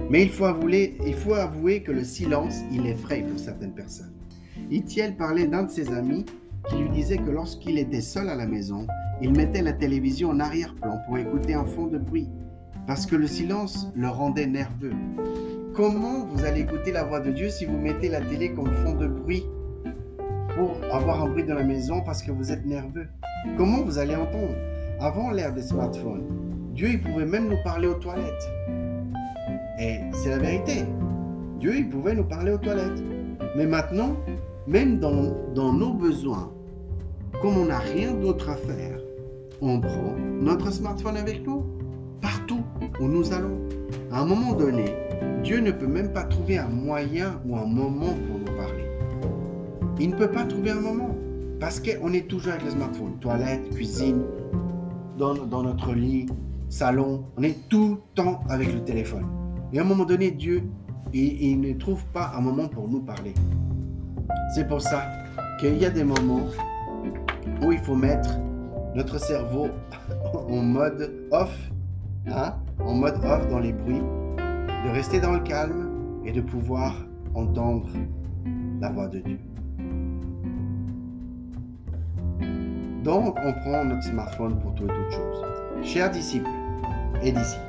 Mais 0.08 0.22
il 0.22 0.30
faut 0.30 0.44
avouer, 0.44 1.82
que 1.82 1.90
le 1.90 2.04
silence, 2.04 2.60
il 2.70 2.86
effraie 2.86 3.22
pour 3.22 3.40
certaines 3.40 3.74
personnes. 3.74 4.12
Itiel 4.70 5.16
parlait 5.16 5.48
d'un 5.48 5.64
de 5.64 5.70
ses 5.70 5.92
amis 5.92 6.24
qui 6.68 6.76
lui 6.76 6.90
disait 6.90 7.18
que 7.18 7.30
lorsqu'il 7.30 7.76
était 7.76 8.00
seul 8.00 8.28
à 8.28 8.36
la 8.36 8.46
maison, 8.46 8.86
il 9.20 9.32
mettait 9.32 9.62
la 9.62 9.72
télévision 9.72 10.30
en 10.30 10.38
arrière-plan 10.38 11.00
pour 11.08 11.18
écouter 11.18 11.54
un 11.54 11.64
fond 11.64 11.88
de 11.88 11.98
bruit, 11.98 12.28
parce 12.86 13.04
que 13.04 13.16
le 13.16 13.26
silence 13.26 13.90
le 13.96 14.08
rendait 14.10 14.46
nerveux. 14.46 14.94
Comment 15.74 16.24
vous 16.24 16.44
allez 16.44 16.60
écouter 16.60 16.92
la 16.92 17.02
voix 17.02 17.18
de 17.18 17.32
Dieu 17.32 17.48
si 17.48 17.64
vous 17.64 17.76
mettez 17.76 18.08
la 18.08 18.20
télé 18.20 18.52
comme 18.52 18.72
fond 18.74 18.94
de 18.94 19.08
bruit 19.08 19.44
avoir 20.92 21.22
un 21.22 21.28
bruit 21.28 21.44
dans 21.44 21.54
la 21.54 21.64
maison 21.64 22.00
parce 22.00 22.22
que 22.22 22.30
vous 22.30 22.52
êtes 22.52 22.64
nerveux. 22.66 23.06
Comment 23.56 23.82
vous 23.82 23.98
allez 23.98 24.16
entendre? 24.16 24.54
Avant 25.00 25.30
l'ère 25.30 25.52
des 25.52 25.62
smartphones, 25.62 26.24
Dieu 26.74 26.88
il 26.90 27.00
pouvait 27.00 27.24
même 27.26 27.48
nous 27.48 27.62
parler 27.64 27.88
aux 27.88 27.94
toilettes. 27.94 28.50
Et 29.80 30.00
c'est 30.12 30.30
la 30.30 30.38
vérité. 30.38 30.84
Dieu 31.58 31.76
il 31.76 31.88
pouvait 31.88 32.14
nous 32.14 32.24
parler 32.24 32.52
aux 32.52 32.58
toilettes. 32.58 33.02
Mais 33.56 33.66
maintenant, 33.66 34.16
même 34.66 34.98
dans 34.98 35.72
nos 35.72 35.94
besoins, 35.94 36.52
comme 37.40 37.56
on 37.56 37.64
n'a 37.66 37.78
rien 37.78 38.12
d'autre 38.12 38.50
à 38.50 38.56
faire, 38.56 38.98
on 39.62 39.80
prend 39.80 40.14
notre 40.40 40.70
smartphone 40.72 41.16
avec 41.16 41.46
nous, 41.46 41.64
partout 42.20 42.62
où 43.00 43.08
nous 43.08 43.32
allons. 43.32 43.58
À 44.12 44.20
un 44.20 44.26
moment 44.26 44.52
donné, 44.52 44.84
Dieu 45.42 45.60
ne 45.60 45.70
peut 45.70 45.86
même 45.86 46.12
pas 46.12 46.24
trouver 46.24 46.58
un 46.58 46.68
moyen 46.68 47.40
ou 47.46 47.56
un 47.56 47.66
moment 47.66 48.14
pour 48.26 48.38
nous 48.38 48.56
parler. 48.56 48.89
Il 50.00 50.08
ne 50.08 50.14
peut 50.14 50.30
pas 50.30 50.44
trouver 50.44 50.70
un 50.70 50.80
moment 50.80 51.14
parce 51.60 51.78
qu'on 51.78 52.12
est 52.14 52.26
toujours 52.26 52.52
avec 52.52 52.64
le 52.64 52.70
smartphone, 52.70 53.18
toilette, 53.20 53.68
cuisine, 53.74 54.22
dans, 55.18 55.34
notre 55.62 55.92
lit, 55.92 56.24
salon, 56.70 57.24
on 57.36 57.42
est 57.42 57.68
tout 57.68 57.90
le 57.90 57.96
temps 58.14 58.40
avec 58.48 58.72
le 58.72 58.82
téléphone. 58.82 59.26
Et 59.70 59.78
à 59.78 59.82
un 59.82 59.84
moment 59.84 60.06
donné, 60.06 60.30
Dieu, 60.30 60.62
il, 61.12 61.42
il 61.42 61.60
ne 61.60 61.74
trouve 61.74 62.02
pas 62.06 62.32
un 62.34 62.40
moment 62.40 62.66
pour 62.66 62.88
nous 62.88 63.00
parler. 63.00 63.34
C'est 64.54 64.66
pour 64.66 64.80
ça 64.80 65.02
qu'il 65.60 65.76
y 65.76 65.84
a 65.84 65.90
des 65.90 66.04
moments 66.04 66.46
où 67.62 67.70
il 67.70 67.78
faut 67.80 67.94
mettre 67.94 68.38
notre 68.94 69.20
cerveau 69.20 69.68
en 70.48 70.62
mode 70.62 71.12
off, 71.30 71.54
hein, 72.26 72.54
en 72.82 72.94
mode 72.94 73.22
off 73.22 73.46
dans 73.50 73.58
les 73.58 73.74
bruits, 73.74 74.00
de 74.38 74.94
rester 74.94 75.20
dans 75.20 75.32
le 75.32 75.40
calme 75.40 75.90
et 76.24 76.32
de 76.32 76.40
pouvoir 76.40 76.94
entendre 77.34 77.90
la 78.80 78.88
voix 78.88 79.08
de 79.08 79.18
Dieu. 79.18 79.38
Donc, 83.02 83.36
on 83.42 83.52
prend 83.52 83.84
notre 83.84 84.02
smartphone 84.02 84.58
pour 84.60 84.74
tout 84.74 84.84
et 84.84 84.88
toute 84.88 85.12
chose. 85.12 85.44
Chers 85.82 86.10
disciples 86.10 86.50
et 87.22 87.32
disciples, 87.32 87.64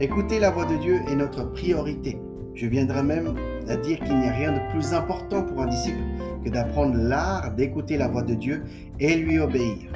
écouter 0.00 0.40
la 0.40 0.50
voix 0.50 0.64
de 0.64 0.76
Dieu 0.76 1.00
est 1.08 1.14
notre 1.14 1.44
priorité. 1.52 2.18
Je 2.54 2.66
viendrai 2.66 3.02
même 3.02 3.34
à 3.68 3.76
dire 3.76 4.00
qu'il 4.00 4.18
n'y 4.18 4.28
a 4.28 4.32
rien 4.32 4.52
de 4.52 4.72
plus 4.72 4.92
important 4.92 5.42
pour 5.42 5.62
un 5.62 5.66
disciple 5.66 6.00
que 6.44 6.50
d'apprendre 6.50 6.96
l'art 6.96 7.52
d'écouter 7.52 7.96
la 7.96 8.08
voix 8.08 8.22
de 8.22 8.34
Dieu 8.34 8.64
et 8.98 9.14
lui 9.16 9.38
obéir. 9.38 9.92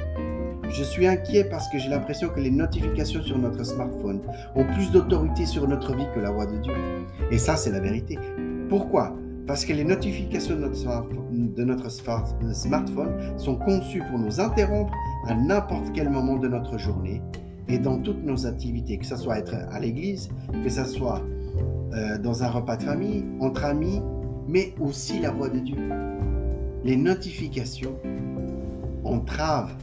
Je 0.69 0.83
suis 0.83 1.05
inquiet 1.05 1.43
parce 1.43 1.67
que 1.69 1.77
j'ai 1.77 1.89
l'impression 1.89 2.29
que 2.29 2.39
les 2.39 2.51
notifications 2.51 3.21
sur 3.21 3.37
notre 3.37 3.65
smartphone 3.65 4.21
ont 4.55 4.63
plus 4.63 4.89
d'autorité 4.91 5.45
sur 5.45 5.67
notre 5.67 5.93
vie 5.95 6.07
que 6.15 6.21
la 6.21 6.31
voix 6.31 6.45
de 6.45 6.57
Dieu. 6.59 6.73
Et 7.29 7.37
ça, 7.37 7.57
c'est 7.57 7.71
la 7.71 7.81
vérité. 7.81 8.17
Pourquoi? 8.69 9.13
Parce 9.51 9.65
que 9.65 9.73
les 9.73 9.83
notifications 9.83 10.55
de 10.55 11.63
notre, 11.65 11.91
smartphone 12.53 13.37
sont 13.37 13.57
conçues 13.57 14.01
pour 14.09 14.17
nous 14.17 14.39
interrompre 14.39 14.93
à 15.27 15.35
n'importe 15.35 15.91
quel 15.93 16.09
moment 16.09 16.37
de 16.37 16.47
notre 16.47 16.77
journée 16.77 17.21
et 17.67 17.77
dans 17.77 17.97
toutes 17.97 18.23
nos 18.23 18.47
activités, 18.47 18.97
que 18.97 19.05
ce 19.05 19.17
soit 19.17 19.39
être 19.39 19.53
à 19.69 19.77
l'église, 19.81 20.29
que 20.63 20.69
ce 20.69 20.85
soit 20.85 21.21
euh, 21.93 22.17
dans 22.17 22.45
un 22.45 22.47
repas 22.47 22.77
de 22.77 22.83
famille, 22.83 23.25
entre 23.41 23.65
amis, 23.65 24.01
mais 24.47 24.73
aussi 24.79 25.19
la 25.19 25.31
voix 25.31 25.49
de 25.49 25.59
Dieu. 25.59 25.89
Les 26.85 26.95
notifications 26.95 27.97
entravent, 29.03 29.75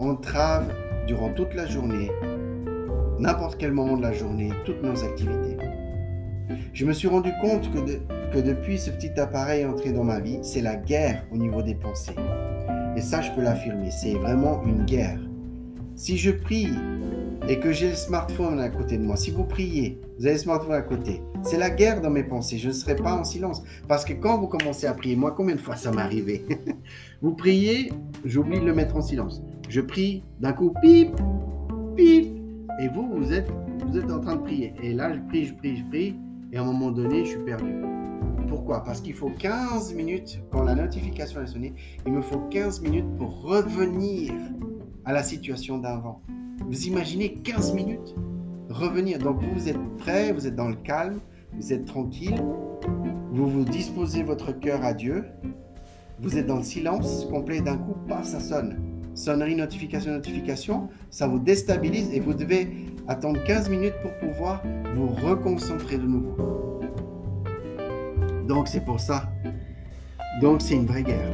entravent 0.00 0.68
durant 1.06 1.32
toute 1.32 1.54
la 1.54 1.64
journée, 1.64 2.10
n'importe 3.18 3.56
quel 3.56 3.72
moment 3.72 3.96
de 3.96 4.02
la 4.02 4.12
journée, 4.12 4.50
toutes 4.66 4.82
nos 4.82 5.02
activités. 5.02 5.56
Je 6.74 6.84
me 6.84 6.92
suis 6.92 7.08
rendu 7.08 7.32
compte 7.40 7.72
que, 7.72 7.78
que 8.32 8.38
depuis 8.38 8.78
ce 8.78 8.90
petit 8.90 9.18
appareil 9.18 9.64
entré 9.64 9.92
dans 9.92 10.04
ma 10.04 10.20
vie, 10.20 10.38
c'est 10.42 10.60
la 10.60 10.76
guerre 10.76 11.24
au 11.32 11.36
niveau 11.36 11.62
des 11.62 11.74
pensées. 11.74 12.14
Et 12.96 13.00
ça, 13.00 13.20
je 13.20 13.30
peux 13.32 13.42
l'affirmer, 13.42 13.90
c'est 13.90 14.14
vraiment 14.14 14.62
une 14.64 14.84
guerre. 14.84 15.20
Si 15.94 16.16
je 16.16 16.30
prie 16.30 16.68
et 17.48 17.58
que 17.58 17.72
j'ai 17.72 17.90
le 17.90 17.94
smartphone 17.94 18.60
à 18.60 18.68
côté 18.68 18.98
de 18.98 19.02
moi, 19.02 19.16
si 19.16 19.30
vous 19.30 19.44
priez, 19.44 20.00
vous 20.18 20.26
avez 20.26 20.34
le 20.34 20.40
smartphone 20.40 20.74
à 20.74 20.82
côté, 20.82 21.22
c'est 21.42 21.58
la 21.58 21.70
guerre 21.70 22.00
dans 22.00 22.10
mes 22.10 22.24
pensées. 22.24 22.58
Je 22.58 22.68
ne 22.68 22.72
serai 22.72 22.96
pas 22.96 23.14
en 23.14 23.24
silence. 23.24 23.62
Parce 23.86 24.04
que 24.04 24.12
quand 24.12 24.38
vous 24.38 24.48
commencez 24.48 24.86
à 24.86 24.94
prier, 24.94 25.16
moi, 25.16 25.32
combien 25.32 25.54
de 25.54 25.60
fois 25.60 25.76
ça 25.76 25.90
m'est 25.90 26.02
arrivé? 26.02 26.44
Vous 27.22 27.34
priez, 27.34 27.92
j'oublie 28.24 28.60
de 28.60 28.64
le 28.64 28.74
mettre 28.74 28.96
en 28.96 29.02
silence. 29.02 29.42
Je 29.68 29.80
prie, 29.80 30.24
d'un 30.40 30.52
coup, 30.52 30.72
pip, 30.82 31.14
pip. 31.96 32.26
Et 32.80 32.88
vous, 32.88 33.08
vous 33.12 33.32
êtes, 33.32 33.50
vous 33.88 33.98
êtes 33.98 34.10
en 34.10 34.20
train 34.20 34.36
de 34.36 34.42
prier. 34.42 34.72
Et 34.82 34.92
là, 34.92 35.12
je 35.12 35.20
prie, 35.28 35.46
je 35.46 35.54
prie, 35.54 35.76
je 35.76 35.84
prie. 35.84 36.16
Et 36.52 36.58
à 36.58 36.62
un 36.62 36.64
moment 36.64 36.90
donné, 36.90 37.24
je 37.24 37.30
suis 37.30 37.44
perdu. 37.44 37.74
Pourquoi? 38.48 38.82
Parce 38.82 39.00
qu'il 39.00 39.14
faut 39.14 39.30
15 39.30 39.94
minutes, 39.94 40.40
quand 40.50 40.62
la 40.62 40.74
notification 40.74 41.42
est 41.42 41.46
sonnée, 41.46 41.74
il 42.06 42.12
me 42.12 42.22
faut 42.22 42.40
15 42.50 42.80
minutes 42.80 43.16
pour 43.16 43.42
revenir 43.42 44.32
à 45.04 45.12
la 45.12 45.22
situation 45.22 45.78
d'avant. 45.78 46.22
Vous 46.66 46.86
imaginez 46.86 47.34
15 47.34 47.74
minutes 47.74 48.14
Revenir. 48.68 49.18
Donc 49.18 49.42
vous 49.42 49.68
êtes 49.68 49.78
prêt, 49.96 50.32
vous 50.32 50.46
êtes 50.46 50.54
dans 50.54 50.68
le 50.68 50.76
calme, 50.76 51.20
vous 51.54 51.72
êtes 51.72 51.86
tranquille, 51.86 52.40
vous 53.32 53.46
vous 53.46 53.64
disposez 53.64 54.22
votre 54.22 54.52
cœur 54.52 54.84
à 54.84 54.92
Dieu, 54.92 55.24
vous 56.20 56.36
êtes 56.36 56.46
dans 56.46 56.56
le 56.56 56.62
silence 56.62 57.26
complet, 57.30 57.60
d'un 57.60 57.78
coup, 57.78 57.94
ça 58.22 58.40
sonne. 58.40 58.78
Sonnerie, 59.14 59.56
notification, 59.56 60.12
notification, 60.12 60.88
ça 61.10 61.26
vous 61.26 61.38
déstabilise 61.38 62.12
et 62.12 62.20
vous 62.20 62.34
devez 62.34 62.68
attendre 63.08 63.42
15 63.44 63.68
minutes 63.70 63.94
pour 64.02 64.12
pouvoir 64.18 64.62
vous 64.94 65.08
reconcentrer 65.08 65.96
de 65.96 66.06
nouveau. 66.06 66.77
Donc 68.48 68.66
c'est 68.66 68.84
pour 68.84 68.98
ça. 68.98 69.30
Donc 70.40 70.62
c'est 70.62 70.74
une 70.74 70.86
vraie 70.86 71.02
guerre. 71.02 71.30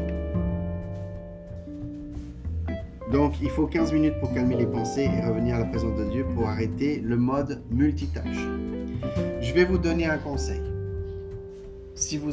Donc, 3.13 3.35
il 3.41 3.49
faut 3.49 3.69
15 3.69 3.93
minutes 3.93 4.19
pour 4.19 4.33
calmer 4.33 4.57
les 4.57 4.67
pensées 4.67 5.05
et 5.05 5.25
revenir 5.25 5.55
à 5.55 5.59
la 5.61 5.67
présence 5.67 5.97
de 5.97 6.05
Dieu 6.11 6.27
pour 6.35 6.49
arrêter 6.49 7.01
le 7.01 7.17
mode 7.17 7.63
multitâche. 7.71 8.49
Je 9.41 9.55
vais 9.55 9.65
vous 9.65 9.79
donner 9.79 10.07
un 10.07 10.19
conseil. 10.19 10.61
Si 11.95 12.19
vous, 12.19 12.33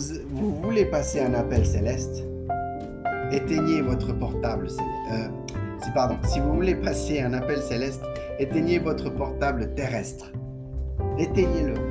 voulez 0.63 0.85
passer 0.85 1.19
un 1.19 1.35
appel 1.35 1.67
céleste, 1.67 2.23
éteignez 3.31 3.81
votre 3.81 4.11
portable. 4.17 4.69
Euh, 5.11 5.27
pardon, 5.93 6.17
si 6.23 6.39
vous 6.39 6.53
voulez 6.53 6.73
passer 6.73 7.21
un 7.21 7.33
appel 7.33 7.61
céleste, 7.61 8.01
éteignez 8.39 8.79
votre 8.79 9.11
portable 9.11 9.75
terrestre. 9.75 10.31
Éteignez-le. 11.19 11.90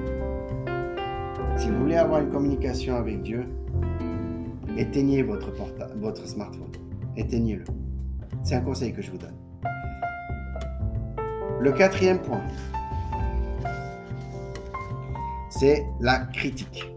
Si 1.61 1.69
vous 1.69 1.81
voulez 1.81 1.97
avoir 1.97 2.23
une 2.23 2.31
communication 2.31 2.97
avec 2.97 3.21
Dieu, 3.21 3.45
éteignez 4.79 5.23
votre, 5.23 5.53
votre 5.99 6.27
smartphone. 6.27 6.73
Éteignez-le. 7.19 7.65
C'est 8.43 8.55
un 8.55 8.63
conseil 8.63 8.95
que 8.95 9.03
je 9.03 9.11
vous 9.11 9.19
donne. 9.19 9.37
Le 11.61 11.71
quatrième 11.73 12.19
point, 12.19 12.41
c'est 15.51 15.85
la 16.01 16.21
critique. 16.33 16.91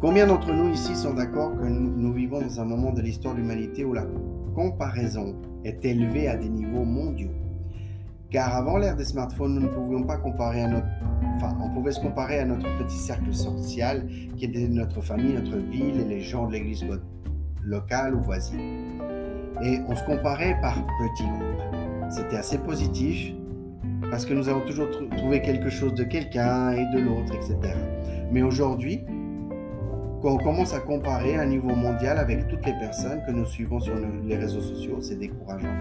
Combien 0.00 0.26
d'entre 0.26 0.52
nous 0.52 0.72
ici 0.72 0.96
sont 0.96 1.14
d'accord 1.14 1.52
que 1.56 1.66
nous, 1.66 2.12
vivons 2.12 2.40
dans 2.40 2.60
un 2.60 2.64
moment 2.64 2.92
de 2.92 3.00
l'histoire 3.00 3.34
de 3.34 3.38
l'humanité 3.38 3.84
où 3.84 3.92
la 3.92 4.06
comparaison 4.56 5.36
est 5.62 5.84
élevée 5.84 6.26
à 6.26 6.36
des 6.36 6.48
niveaux 6.48 6.84
mondiaux? 6.84 7.30
Car 8.30 8.54
avant 8.54 8.76
l'ère 8.76 8.96
des 8.96 9.04
smartphones, 9.04 9.54
nous 9.54 9.62
ne 9.62 9.68
pouvions 9.68 10.02
pas 10.02 10.18
comparer 10.18 10.62
à 10.62 10.68
notre... 10.68 10.86
Enfin, 11.36 11.56
on 11.62 11.70
pouvait 11.70 11.92
se 11.92 12.00
comparer 12.00 12.40
à 12.40 12.44
notre 12.44 12.66
petit 12.78 12.96
cercle 12.96 13.32
social 13.32 14.06
qui 14.36 14.44
était 14.44 14.68
notre 14.68 15.00
famille, 15.00 15.34
notre 15.34 15.56
ville 15.56 16.00
et 16.00 16.04
les 16.04 16.20
gens 16.20 16.46
de 16.46 16.52
l'église 16.52 16.84
locale 17.64 18.14
ou 18.14 18.20
voisine 18.20 18.98
et 19.62 19.80
on 19.88 19.96
se 19.96 20.04
comparait 20.04 20.58
par 20.60 20.74
petits 20.74 21.24
groupes. 21.24 22.10
C'était 22.10 22.36
assez 22.36 22.58
positif 22.58 23.32
parce 24.10 24.24
que 24.24 24.34
nous 24.34 24.48
avons 24.48 24.64
toujours 24.66 24.88
trouvé 25.16 25.42
quelque 25.42 25.68
chose 25.68 25.94
de 25.94 26.04
quelqu'un 26.04 26.72
et 26.72 26.86
de 26.94 27.00
l'autre, 27.00 27.34
etc. 27.34 27.56
Mais 28.32 28.42
aujourd'hui, 28.42 29.04
quand 30.22 30.32
on 30.32 30.38
commence 30.38 30.74
à 30.74 30.80
comparer 30.80 31.36
à 31.36 31.42
un 31.42 31.46
niveau 31.46 31.74
mondial 31.74 32.18
avec 32.18 32.48
toutes 32.48 32.64
les 32.66 32.72
personnes 32.72 33.22
que 33.26 33.32
nous 33.32 33.44
suivons 33.44 33.80
sur 33.80 33.94
les 34.24 34.36
réseaux 34.36 34.60
sociaux, 34.60 35.00
c'est 35.00 35.18
décourageant. 35.18 35.74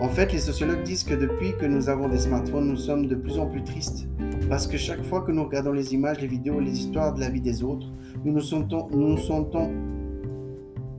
En 0.00 0.08
fait, 0.08 0.32
les 0.32 0.38
sociologues 0.38 0.82
disent 0.82 1.04
que 1.04 1.14
depuis 1.14 1.54
que 1.58 1.66
nous 1.66 1.90
avons 1.90 2.08
des 2.08 2.16
smartphones, 2.16 2.68
nous 2.68 2.76
sommes 2.76 3.06
de 3.06 3.14
plus 3.14 3.38
en 3.38 3.46
plus 3.46 3.62
tristes. 3.62 4.08
Parce 4.48 4.66
que 4.66 4.78
chaque 4.78 5.02
fois 5.04 5.20
que 5.20 5.30
nous 5.30 5.44
regardons 5.44 5.72
les 5.72 5.92
images, 5.92 6.22
les 6.22 6.26
vidéos, 6.26 6.58
les 6.58 6.72
histoires 6.72 7.12
de 7.12 7.20
la 7.20 7.28
vie 7.28 7.42
des 7.42 7.62
autres, 7.62 7.86
nous 8.24 8.32
nous 8.32 8.40
sentons, 8.40 9.70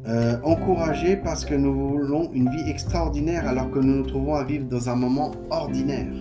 euh, 0.08 0.38
encouragés 0.44 1.16
parce 1.16 1.46
que 1.46 1.56
nous 1.56 1.74
voulons 1.74 2.32
une 2.34 2.50
vie 2.50 2.70
extraordinaire 2.70 3.48
alors 3.48 3.72
que 3.72 3.80
nous 3.80 3.98
nous 3.98 4.06
trouvons 4.06 4.36
à 4.36 4.44
vivre 4.44 4.66
dans 4.66 4.88
un 4.88 4.96
moment 4.96 5.32
ordinaire. 5.50 6.14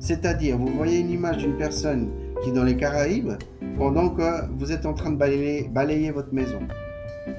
C'est-à-dire, 0.00 0.58
vous 0.58 0.68
voyez 0.76 0.98
une 0.98 1.10
image 1.10 1.38
d'une 1.38 1.56
personne 1.56 2.10
qui 2.42 2.50
est 2.50 2.52
dans 2.52 2.64
les 2.64 2.76
Caraïbes 2.76 3.34
pendant 3.78 4.08
que 4.08 4.50
vous 4.58 4.72
êtes 4.72 4.86
en 4.86 4.92
train 4.92 5.12
de 5.12 5.16
balayer, 5.16 5.68
balayer 5.68 6.10
votre 6.10 6.34
maison. 6.34 6.58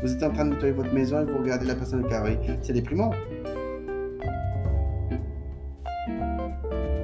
Vous 0.01 0.13
êtes 0.13 0.23
en 0.23 0.29
train 0.29 0.45
de 0.45 0.51
nettoyer 0.51 0.73
votre 0.73 0.93
maison 0.93 1.19
et 1.21 1.25
vous 1.25 1.37
regardez 1.37 1.65
la 1.65 1.75
personne 1.75 2.03
des 2.03 2.09
Caraïbes. 2.09 2.39
C'est 2.61 2.73
déprimant. 2.73 3.11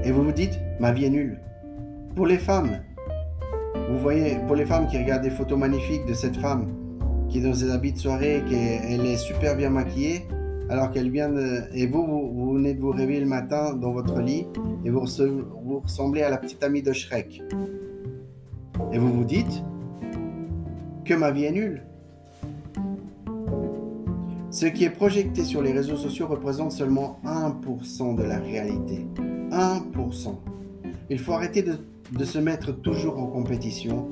Et 0.07 0.11
vous 0.11 0.23
vous 0.23 0.31
dites, 0.31 0.57
ma 0.79 0.93
vie 0.93 1.03
est 1.03 1.09
nulle. 1.09 1.37
Pour 2.15 2.27
les 2.27 2.37
femmes, 2.37 2.79
vous 3.91 3.99
voyez, 3.99 4.37
pour 4.47 4.55
les 4.55 4.65
femmes 4.65 4.87
qui 4.87 4.97
regardent 4.97 5.23
des 5.23 5.29
photos 5.29 5.59
magnifiques 5.59 6.05
de 6.05 6.13
cette 6.13 6.37
femme 6.37 6.69
qui 7.27 7.39
est 7.39 7.41
dans 7.41 7.53
ses 7.53 7.69
habits 7.69 7.91
de 7.91 7.97
soirée 7.97 8.37
et 8.37 8.41
qu'elle 8.49 9.05
est 9.05 9.17
super 9.17 9.57
bien 9.57 9.69
maquillée, 9.69 10.25
alors 10.69 10.91
qu'elle 10.91 11.11
vient 11.11 11.27
de... 11.27 11.63
Et 11.73 11.87
vous, 11.87 12.05
vous, 12.05 12.53
venez 12.53 12.73
de 12.73 12.79
vous 12.79 12.91
réveiller 12.91 13.19
le 13.19 13.25
matin 13.25 13.73
dans 13.73 13.91
votre 13.91 14.21
lit 14.21 14.47
et 14.85 14.89
vous, 14.89 15.05
vous 15.65 15.79
ressemblez 15.79 16.21
à 16.21 16.29
la 16.29 16.37
petite 16.37 16.63
amie 16.63 16.81
de 16.81 16.93
Shrek. 16.93 17.43
Et 18.93 18.97
vous 18.97 19.11
vous 19.11 19.25
dites 19.25 19.61
que 21.03 21.15
ma 21.15 21.31
vie 21.31 21.43
est 21.43 21.51
nulle. 21.51 21.83
Ce 24.51 24.67
qui 24.67 24.85
est 24.85 24.89
projeté 24.89 25.43
sur 25.43 25.61
les 25.61 25.73
réseaux 25.73 25.97
sociaux 25.97 26.27
représente 26.27 26.71
seulement 26.71 27.19
1% 27.25 28.15
de 28.15 28.23
la 28.23 28.39
réalité. 28.39 29.05
1%. 29.51 30.35
Il 31.09 31.19
faut 31.19 31.33
arrêter 31.33 31.63
de, 31.63 32.25
se 32.25 32.37
mettre 32.37 32.71
toujours 32.71 33.17
en 33.17 33.27
compétition 33.27 34.09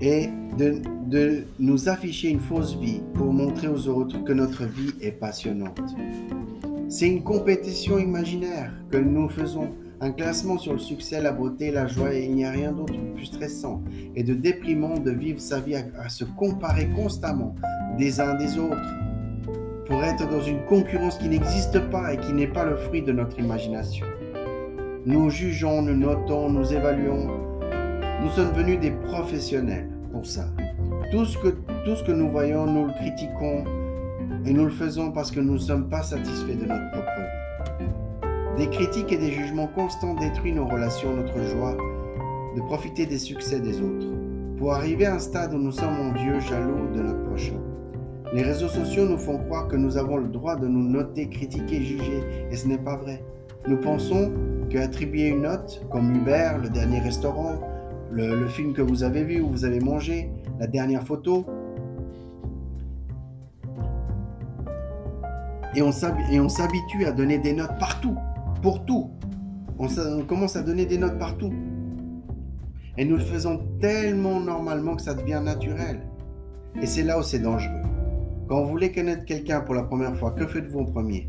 et 0.00 0.28
de, 0.58 0.80
de, 1.06 1.44
nous 1.58 1.88
afficher 1.88 2.28
une 2.28 2.40
fausse 2.40 2.76
vie 2.76 3.00
pour 3.14 3.32
montrer 3.32 3.68
aux 3.68 3.88
autres 3.88 4.22
que 4.24 4.32
notre 4.32 4.64
vie 4.64 4.92
est 5.00 5.12
passionnante. 5.12 5.80
C'est 6.88 7.08
une 7.08 7.22
compétition 7.22 7.98
imaginaire 7.98 8.72
que 8.90 8.96
nous 8.98 9.28
faisons, 9.28 9.70
un 10.00 10.12
classement 10.12 10.58
sur 10.58 10.72
le 10.72 10.78
succès, 10.78 11.20
la 11.20 11.32
beauté, 11.32 11.72
la 11.72 11.86
joie, 11.86 12.14
et 12.14 12.24
il 12.24 12.34
n'y 12.34 12.44
a 12.44 12.50
rien 12.50 12.72
d'autre 12.72 12.92
de 12.92 13.14
plus 13.14 13.26
stressant 13.26 13.82
et 14.14 14.22
de 14.22 14.34
déprimant 14.34 14.98
de 14.98 15.10
vivre 15.10 15.40
sa 15.40 15.58
vie 15.58 15.74
à 15.74 16.08
se 16.08 16.24
comparer 16.24 16.88
constamment 16.90 17.54
des 17.98 18.20
uns 18.20 18.34
des 18.34 18.58
autres 18.58 18.94
pour 19.86 20.02
être 20.04 20.28
dans 20.28 20.42
une 20.42 20.64
concurrence 20.66 21.18
qui 21.18 21.28
n'existe 21.28 21.78
pas 21.90 22.12
et 22.12 22.18
qui 22.18 22.32
n'est 22.32 22.48
pas 22.48 22.64
le 22.64 22.76
fruit 22.76 23.02
de 23.02 23.12
notre 23.12 23.38
imagination. 23.38 24.06
Nous 25.06 25.30
jugeons, 25.30 25.82
nous 25.82 25.94
notons, 25.94 26.50
nous 26.50 26.72
évaluons. 26.72 27.28
Nous 28.20 28.30
sommes 28.30 28.50
devenus 28.50 28.80
des 28.80 28.90
professionnels 28.90 29.88
pour 30.10 30.26
ça. 30.26 30.48
Tout 31.12 31.24
ce 31.24 31.38
que, 31.38 31.48
tout 31.84 31.94
ce 31.94 32.02
que 32.02 32.10
nous 32.10 32.28
voyons, 32.28 32.66
nous 32.66 32.86
le 32.86 32.92
critiquons 32.92 33.62
et 34.44 34.52
nous 34.52 34.64
le 34.64 34.72
faisons 34.72 35.12
parce 35.12 35.30
que 35.30 35.38
nous 35.38 35.52
ne 35.52 35.58
sommes 35.58 35.88
pas 35.88 36.02
satisfaits 36.02 36.56
de 36.56 36.66
notre 36.66 36.90
propre 36.90 37.08
vie. 37.78 38.64
Des 38.64 38.68
critiques 38.68 39.12
et 39.12 39.16
des 39.16 39.30
jugements 39.30 39.68
constants 39.68 40.14
détruisent 40.14 40.56
nos 40.56 40.66
relations, 40.66 41.14
notre 41.14 41.40
joie 41.40 41.76
de 42.56 42.60
profiter 42.62 43.06
des 43.06 43.18
succès 43.18 43.60
des 43.60 43.80
autres, 43.80 44.08
pour 44.58 44.74
arriver 44.74 45.06
à 45.06 45.14
un 45.14 45.20
stade 45.20 45.54
où 45.54 45.58
nous 45.58 45.70
sommes 45.70 46.00
envieux, 46.00 46.40
jaloux 46.40 46.88
de 46.92 47.02
notre 47.02 47.22
prochain. 47.26 47.60
Les 48.32 48.42
réseaux 48.42 48.66
sociaux 48.66 49.08
nous 49.08 49.18
font 49.18 49.38
croire 49.38 49.68
que 49.68 49.76
nous 49.76 49.98
avons 49.98 50.16
le 50.16 50.26
droit 50.26 50.56
de 50.56 50.66
nous 50.66 50.82
noter, 50.82 51.28
critiquer, 51.28 51.80
juger, 51.80 52.24
et 52.50 52.56
ce 52.56 52.66
n'est 52.66 52.76
pas 52.76 52.96
vrai. 52.96 53.22
Nous 53.68 53.76
pensons 53.76 54.32
qu'attribuer 54.68 55.28
une 55.28 55.42
note, 55.42 55.84
comme 55.90 56.14
Uber, 56.14 56.52
le 56.62 56.68
dernier 56.68 56.98
restaurant, 56.98 57.60
le, 58.10 58.46
film 58.48 58.72
que 58.72 58.82
vous 58.82 59.02
avez 59.02 59.24
vu 59.24 59.40
ou 59.40 59.48
vous 59.50 59.64
avez 59.64 59.80
mangé, 59.80 60.30
la 60.58 60.66
dernière 60.66 61.02
photo, 61.02 61.46
et 65.74 65.82
on 65.82 66.48
s'habitue 66.48 67.04
à 67.04 67.12
donner 67.12 67.38
des 67.38 67.52
notes 67.52 67.78
partout, 67.78 68.16
pour 68.62 68.84
tout. 68.86 69.10
On, 69.78 69.88
on 69.88 70.24
commence 70.24 70.56
à 70.56 70.62
donner 70.62 70.86
des 70.86 70.96
notes 70.96 71.18
partout. 71.18 71.52
Et 72.96 73.04
nous 73.04 73.16
le 73.16 73.22
faisons 73.22 73.60
tellement 73.78 74.40
normalement 74.40 74.96
que 74.96 75.02
ça 75.02 75.12
devient 75.12 75.42
naturel. 75.44 76.00
Et 76.80 76.86
c'est 76.86 77.02
là 77.02 77.18
où 77.18 77.22
c'est 77.22 77.40
dangereux. 77.40 77.82
Quand 78.48 78.62
vous 78.62 78.70
voulez 78.70 78.92
connaître 78.92 79.24
quelqu'un 79.24 79.60
pour 79.60 79.74
la 79.74 79.82
première 79.82 80.16
fois, 80.16 80.30
que 80.30 80.46
faites-vous 80.46 80.80
en 80.80 80.84
premier? 80.84 81.28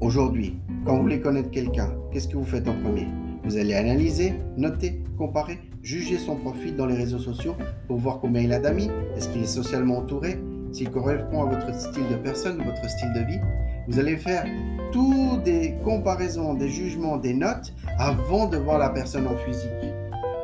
Aujourd'hui, 0.00 0.60
quand 0.84 0.96
vous 0.96 1.02
voulez 1.02 1.20
connaître 1.20 1.50
quelqu'un, 1.50 1.92
qu'est-ce 2.12 2.28
que 2.28 2.36
vous 2.36 2.44
faites 2.44 2.68
en 2.68 2.74
premier? 2.82 3.06
Vous 3.44 3.56
allez 3.56 3.74
analyser, 3.74 4.34
noter, 4.56 5.02
comparer, 5.16 5.58
juger 5.82 6.18
son 6.18 6.36
profil 6.36 6.76
dans 6.76 6.86
les 6.86 6.94
réseaux 6.94 7.18
sociaux 7.18 7.54
pour 7.86 7.98
voir 7.98 8.20
combien 8.20 8.42
il 8.42 8.52
a 8.52 8.58
d'amis, 8.58 8.90
est-ce 9.16 9.28
qu'il 9.28 9.42
est 9.42 9.46
socialement 9.46 9.98
entouré, 9.98 10.38
s'il 10.72 10.90
correspond 10.90 11.42
à 11.42 11.46
votre 11.46 11.74
style 11.74 12.08
de 12.10 12.16
personne, 12.16 12.62
votre 12.62 12.88
style 12.90 13.12
de 13.14 13.20
vie. 13.20 13.40
Vous 13.88 13.98
allez 13.98 14.16
faire 14.16 14.44
toutes 14.92 15.44
des 15.44 15.74
comparaisons, 15.82 16.54
des 16.54 16.68
jugements, 16.68 17.16
des 17.16 17.32
notes 17.32 17.72
avant 17.98 18.46
de 18.46 18.58
voir 18.58 18.78
la 18.78 18.90
personne 18.90 19.26
en 19.26 19.36
physique. 19.36 19.70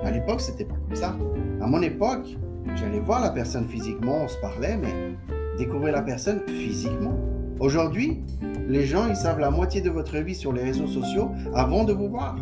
À 0.02 0.10
l'époque, 0.10 0.40
c'était 0.40 0.64
pas 0.64 0.76
comme 0.88 0.96
ça. 0.96 1.16
À 1.60 1.66
mon 1.66 1.82
époque, 1.82 2.36
J'allais 2.76 2.98
voir 2.98 3.20
la 3.20 3.30
personne 3.30 3.68
physiquement, 3.68 4.22
on 4.24 4.28
se 4.28 4.38
parlait, 4.38 4.76
mais 4.76 5.14
découvrir 5.58 5.92
la 5.92 6.02
personne 6.02 6.40
physiquement. 6.46 7.14
Aujourd'hui, 7.60 8.24
les 8.68 8.86
gens, 8.86 9.08
ils 9.08 9.16
savent 9.16 9.38
la 9.38 9.50
moitié 9.50 9.80
de 9.80 9.90
votre 9.90 10.18
vie 10.18 10.34
sur 10.34 10.52
les 10.52 10.62
réseaux 10.62 10.86
sociaux 10.86 11.30
avant 11.54 11.84
de 11.84 11.92
vous 11.92 12.08
voir. 12.08 12.36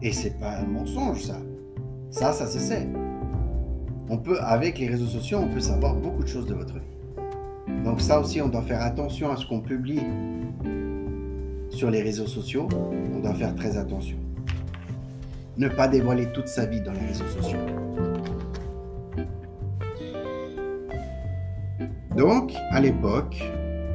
Et 0.00 0.12
c'est 0.12 0.38
pas 0.38 0.58
un 0.58 0.66
mensonge, 0.66 1.22
ça. 1.22 1.38
Ça, 2.10 2.32
ça 2.32 2.46
se 2.46 2.58
sait. 2.58 2.88
On 4.08 4.18
peut, 4.18 4.38
avec 4.40 4.78
les 4.78 4.88
réseaux 4.88 5.06
sociaux, 5.06 5.38
on 5.42 5.48
peut 5.48 5.60
savoir 5.60 5.94
beaucoup 5.94 6.22
de 6.22 6.28
choses 6.28 6.46
de 6.46 6.54
votre 6.54 6.74
vie. 6.74 7.84
Donc 7.84 8.00
ça 8.00 8.20
aussi, 8.20 8.40
on 8.40 8.48
doit 8.48 8.62
faire 8.62 8.82
attention 8.82 9.30
à 9.30 9.36
ce 9.36 9.46
qu'on 9.46 9.60
publie 9.60 10.02
sur 11.70 11.90
les 11.90 12.02
réseaux 12.02 12.26
sociaux. 12.26 12.68
On 13.14 13.20
doit 13.20 13.34
faire 13.34 13.54
très 13.54 13.76
attention. 13.76 14.16
Ne 15.56 15.68
pas 15.68 15.88
dévoiler 15.88 16.26
toute 16.32 16.48
sa 16.48 16.66
vie 16.66 16.80
dans 16.80 16.92
les 16.92 17.06
réseaux 17.06 17.28
sociaux. 17.28 17.58
Donc, 22.16 22.52
à 22.70 22.80
l'époque, 22.80 23.42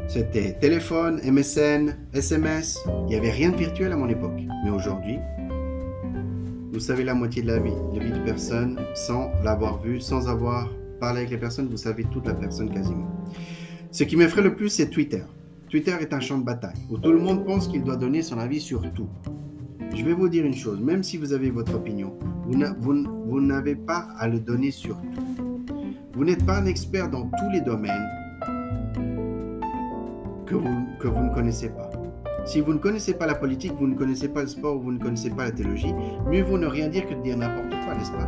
c'était 0.07 0.53
téléphone, 0.53 1.19
MSN, 1.23 1.95
SMS. 2.13 2.79
Il 3.03 3.05
n'y 3.07 3.15
avait 3.15 3.31
rien 3.31 3.49
de 3.51 3.57
virtuel 3.57 3.91
à 3.91 3.97
mon 3.97 4.07
époque. 4.07 4.39
Mais 4.63 4.69
aujourd'hui, 4.69 5.19
vous 6.71 6.79
savez 6.79 7.03
la 7.03 7.13
moitié 7.13 7.41
de 7.41 7.47
la 7.47 7.59
vie, 7.59 7.73
la 7.93 8.03
vie 8.03 8.11
de 8.11 8.23
personne, 8.23 8.79
sans 8.95 9.31
l'avoir 9.43 9.81
vue, 9.81 9.99
sans 9.99 10.29
avoir 10.29 10.69
parlé 10.99 11.19
avec 11.19 11.31
les 11.31 11.37
personnes, 11.37 11.67
vous 11.67 11.77
savez 11.77 12.05
toute 12.05 12.25
la 12.25 12.33
personne 12.33 12.71
quasiment. 12.73 13.07
Ce 13.91 14.03
qui 14.03 14.15
m'effraie 14.15 14.41
le 14.41 14.55
plus, 14.55 14.69
c'est 14.69 14.89
Twitter. 14.89 15.23
Twitter 15.69 15.95
est 15.99 16.13
un 16.13 16.19
champ 16.19 16.37
de 16.37 16.43
bataille 16.43 16.77
où 16.89 16.97
tout 16.97 17.11
le 17.11 17.19
monde 17.19 17.45
pense 17.45 17.67
qu'il 17.67 17.83
doit 17.83 17.97
donner 17.97 18.21
son 18.21 18.39
avis 18.39 18.61
sur 18.61 18.81
tout. 18.93 19.09
Je 19.93 20.03
vais 20.03 20.13
vous 20.13 20.29
dire 20.29 20.45
une 20.45 20.55
chose, 20.55 20.79
même 20.79 21.03
si 21.03 21.17
vous 21.17 21.33
avez 21.33 21.49
votre 21.49 21.75
opinion, 21.75 22.17
vous 22.45 23.41
n'avez 23.41 23.75
pas 23.75 24.07
à 24.17 24.27
le 24.27 24.39
donner 24.39 24.71
sur 24.71 24.95
tout. 25.13 25.43
Vous 26.13 26.23
n'êtes 26.23 26.45
pas 26.45 26.57
un 26.59 26.65
expert 26.65 27.09
dans 27.09 27.23
tous 27.23 27.49
les 27.51 27.61
domaines 27.61 28.07
que 30.47 30.55
vous, 30.55 31.23
ne 31.23 31.33
connaissez 31.33 31.69
pas. 31.69 31.89
Si 32.45 32.61
vous 32.61 32.73
ne 32.73 32.79
connaissez 32.79 33.13
pas 33.13 33.25
la 33.25 33.35
politique, 33.35 33.73
vous 33.73 33.87
ne 33.87 33.95
connaissez 33.95 34.29
pas 34.29 34.41
le 34.41 34.47
sport, 34.47 34.79
vous 34.79 34.91
ne 34.91 34.99
connaissez 34.99 35.29
pas 35.29 35.45
la 35.45 35.51
théologie, 35.51 35.93
mieux 36.27 36.43
vaut 36.43 36.57
ne 36.57 36.67
rien 36.67 36.87
dire 36.87 37.05
que 37.05 37.13
de 37.13 37.21
dire 37.21 37.37
n'importe 37.37 37.69
quoi, 37.83 37.95
n'est-ce 37.95 38.11
pas? 38.11 38.27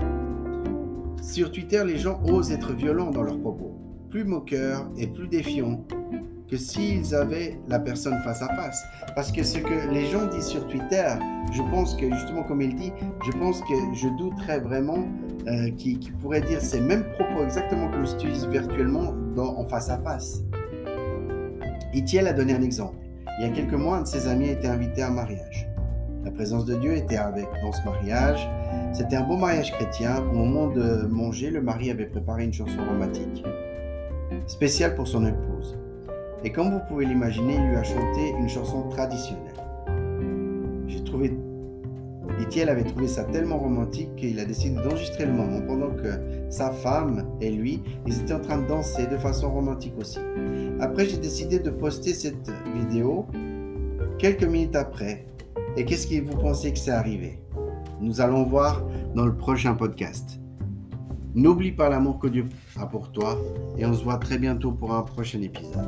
Sur 1.21 1.51
Twitter, 1.51 1.83
les 1.85 1.97
gens 1.97 2.21
osent 2.25 2.51
être 2.51 2.73
violents 2.73 3.11
dans 3.11 3.23
leurs 3.23 3.39
propos, 3.39 3.77
plus 4.09 4.25
moqueurs 4.25 4.89
et 4.97 5.07
plus 5.07 5.27
défiants 5.27 5.85
que 6.49 6.57
s'ils 6.57 7.13
avaient 7.13 7.59
la 7.67 7.79
personne 7.79 8.17
face 8.23 8.41
à 8.41 8.47
face. 8.55 8.83
Parce 9.15 9.31
que 9.31 9.43
ce 9.43 9.59
que 9.59 9.91
les 9.91 10.05
gens 10.05 10.25
disent 10.27 10.47
sur 10.47 10.67
Twitter, 10.67 11.07
je 11.51 11.61
pense 11.61 11.95
que 11.95 12.11
justement 12.11 12.43
comme 12.43 12.61
il 12.61 12.75
dit, 12.75 12.91
je 13.25 13.31
pense 13.37 13.61
que 13.61 13.75
je 13.93 14.07
douterais 14.17 14.59
vraiment 14.59 15.07
euh, 15.47 15.69
qui, 15.77 15.97
pourrait 16.19 16.41
dire 16.41 16.61
ces 16.61 16.81
mêmes 16.81 17.05
propos 17.13 17.43
exactement 17.43 17.89
comme 17.89 18.05
j'utilise 18.05 18.47
virtuellement 18.47 19.13
en 19.37 19.63
face 19.65 19.89
à 19.89 19.97
face. 19.99 20.43
Itiel 21.93 22.27
a 22.27 22.33
donné 22.33 22.53
un 22.53 22.61
exemple. 22.61 22.97
Il 23.39 23.47
y 23.47 23.49
a 23.49 23.53
quelques 23.53 23.73
mois, 23.73 23.97
un 23.97 24.01
de 24.01 24.07
ses 24.07 24.27
amis 24.27 24.49
était 24.49 24.67
invité 24.67 25.01
à 25.01 25.07
un 25.07 25.11
mariage. 25.11 25.67
La 26.23 26.31
présence 26.31 26.65
de 26.65 26.75
Dieu 26.75 26.93
était 26.93 27.17
avec 27.17 27.47
dans 27.63 27.71
ce 27.71 27.83
mariage. 27.83 28.47
C'était 28.93 29.15
un 29.15 29.23
beau 29.23 29.37
mariage 29.37 29.71
chrétien. 29.71 30.17
Au 30.17 30.33
moment 30.33 30.67
de 30.67 31.07
manger, 31.09 31.49
le 31.49 31.61
mari 31.61 31.89
avait 31.89 32.05
préparé 32.05 32.43
une 32.43 32.53
chanson 32.53 32.77
romantique, 32.87 33.43
spéciale 34.45 34.95
pour 34.95 35.07
son 35.07 35.25
épouse. 35.25 35.77
Et 36.43 36.51
comme 36.51 36.71
vous 36.71 36.81
pouvez 36.87 37.05
l'imaginer, 37.05 37.55
il 37.55 37.69
lui 37.69 37.75
a 37.75 37.83
chanté 37.83 38.29
une 38.37 38.49
chanson 38.49 38.87
traditionnelle. 38.89 39.55
J'ai 40.87 41.03
trouvé 41.03 41.33
Itiel 42.49 42.69
avait 42.69 42.83
trouvé 42.83 43.07
ça 43.07 43.25
tellement 43.25 43.59
romantique 43.59 44.15
qu'il 44.15 44.39
a 44.39 44.45
décidé 44.45 44.73
d'enregistrer 44.73 45.27
le 45.27 45.33
moment 45.33 45.61
pendant 45.61 45.91
que 45.91 46.19
sa 46.49 46.71
femme 46.71 47.27
et 47.39 47.51
lui, 47.51 47.83
ils 48.07 48.21
étaient 48.21 48.33
en 48.33 48.39
train 48.39 48.57
de 48.57 48.65
danser 48.65 49.05
de 49.05 49.17
façon 49.17 49.51
romantique 49.51 49.93
aussi. 49.99 50.17
Après, 50.79 51.05
j'ai 51.05 51.17
décidé 51.17 51.59
de 51.59 51.69
poster 51.69 52.11
cette 52.11 52.51
vidéo 52.73 53.27
quelques 54.17 54.45
minutes 54.45 54.75
après. 54.75 55.27
Et 55.77 55.85
qu'est-ce 55.85 56.07
que 56.07 56.27
vous 56.27 56.37
pensez 56.37 56.73
que 56.73 56.79
c'est 56.79 56.89
arrivé? 56.89 57.39
Nous 58.01 58.19
allons 58.19 58.45
voir 58.45 58.83
dans 59.13 59.27
le 59.27 59.35
prochain 59.35 59.75
podcast. 59.75 60.39
N'oublie 61.35 61.71
pas 61.71 61.87
l'amour 61.87 62.17
que 62.17 62.29
Dieu 62.29 62.45
a 62.79 62.87
pour 62.87 63.11
toi 63.11 63.37
et 63.77 63.85
on 63.85 63.93
se 63.93 64.03
voit 64.03 64.17
très 64.17 64.39
bientôt 64.39 64.71
pour 64.71 64.95
un 64.95 65.03
prochain 65.03 65.39
épisode. 65.43 65.87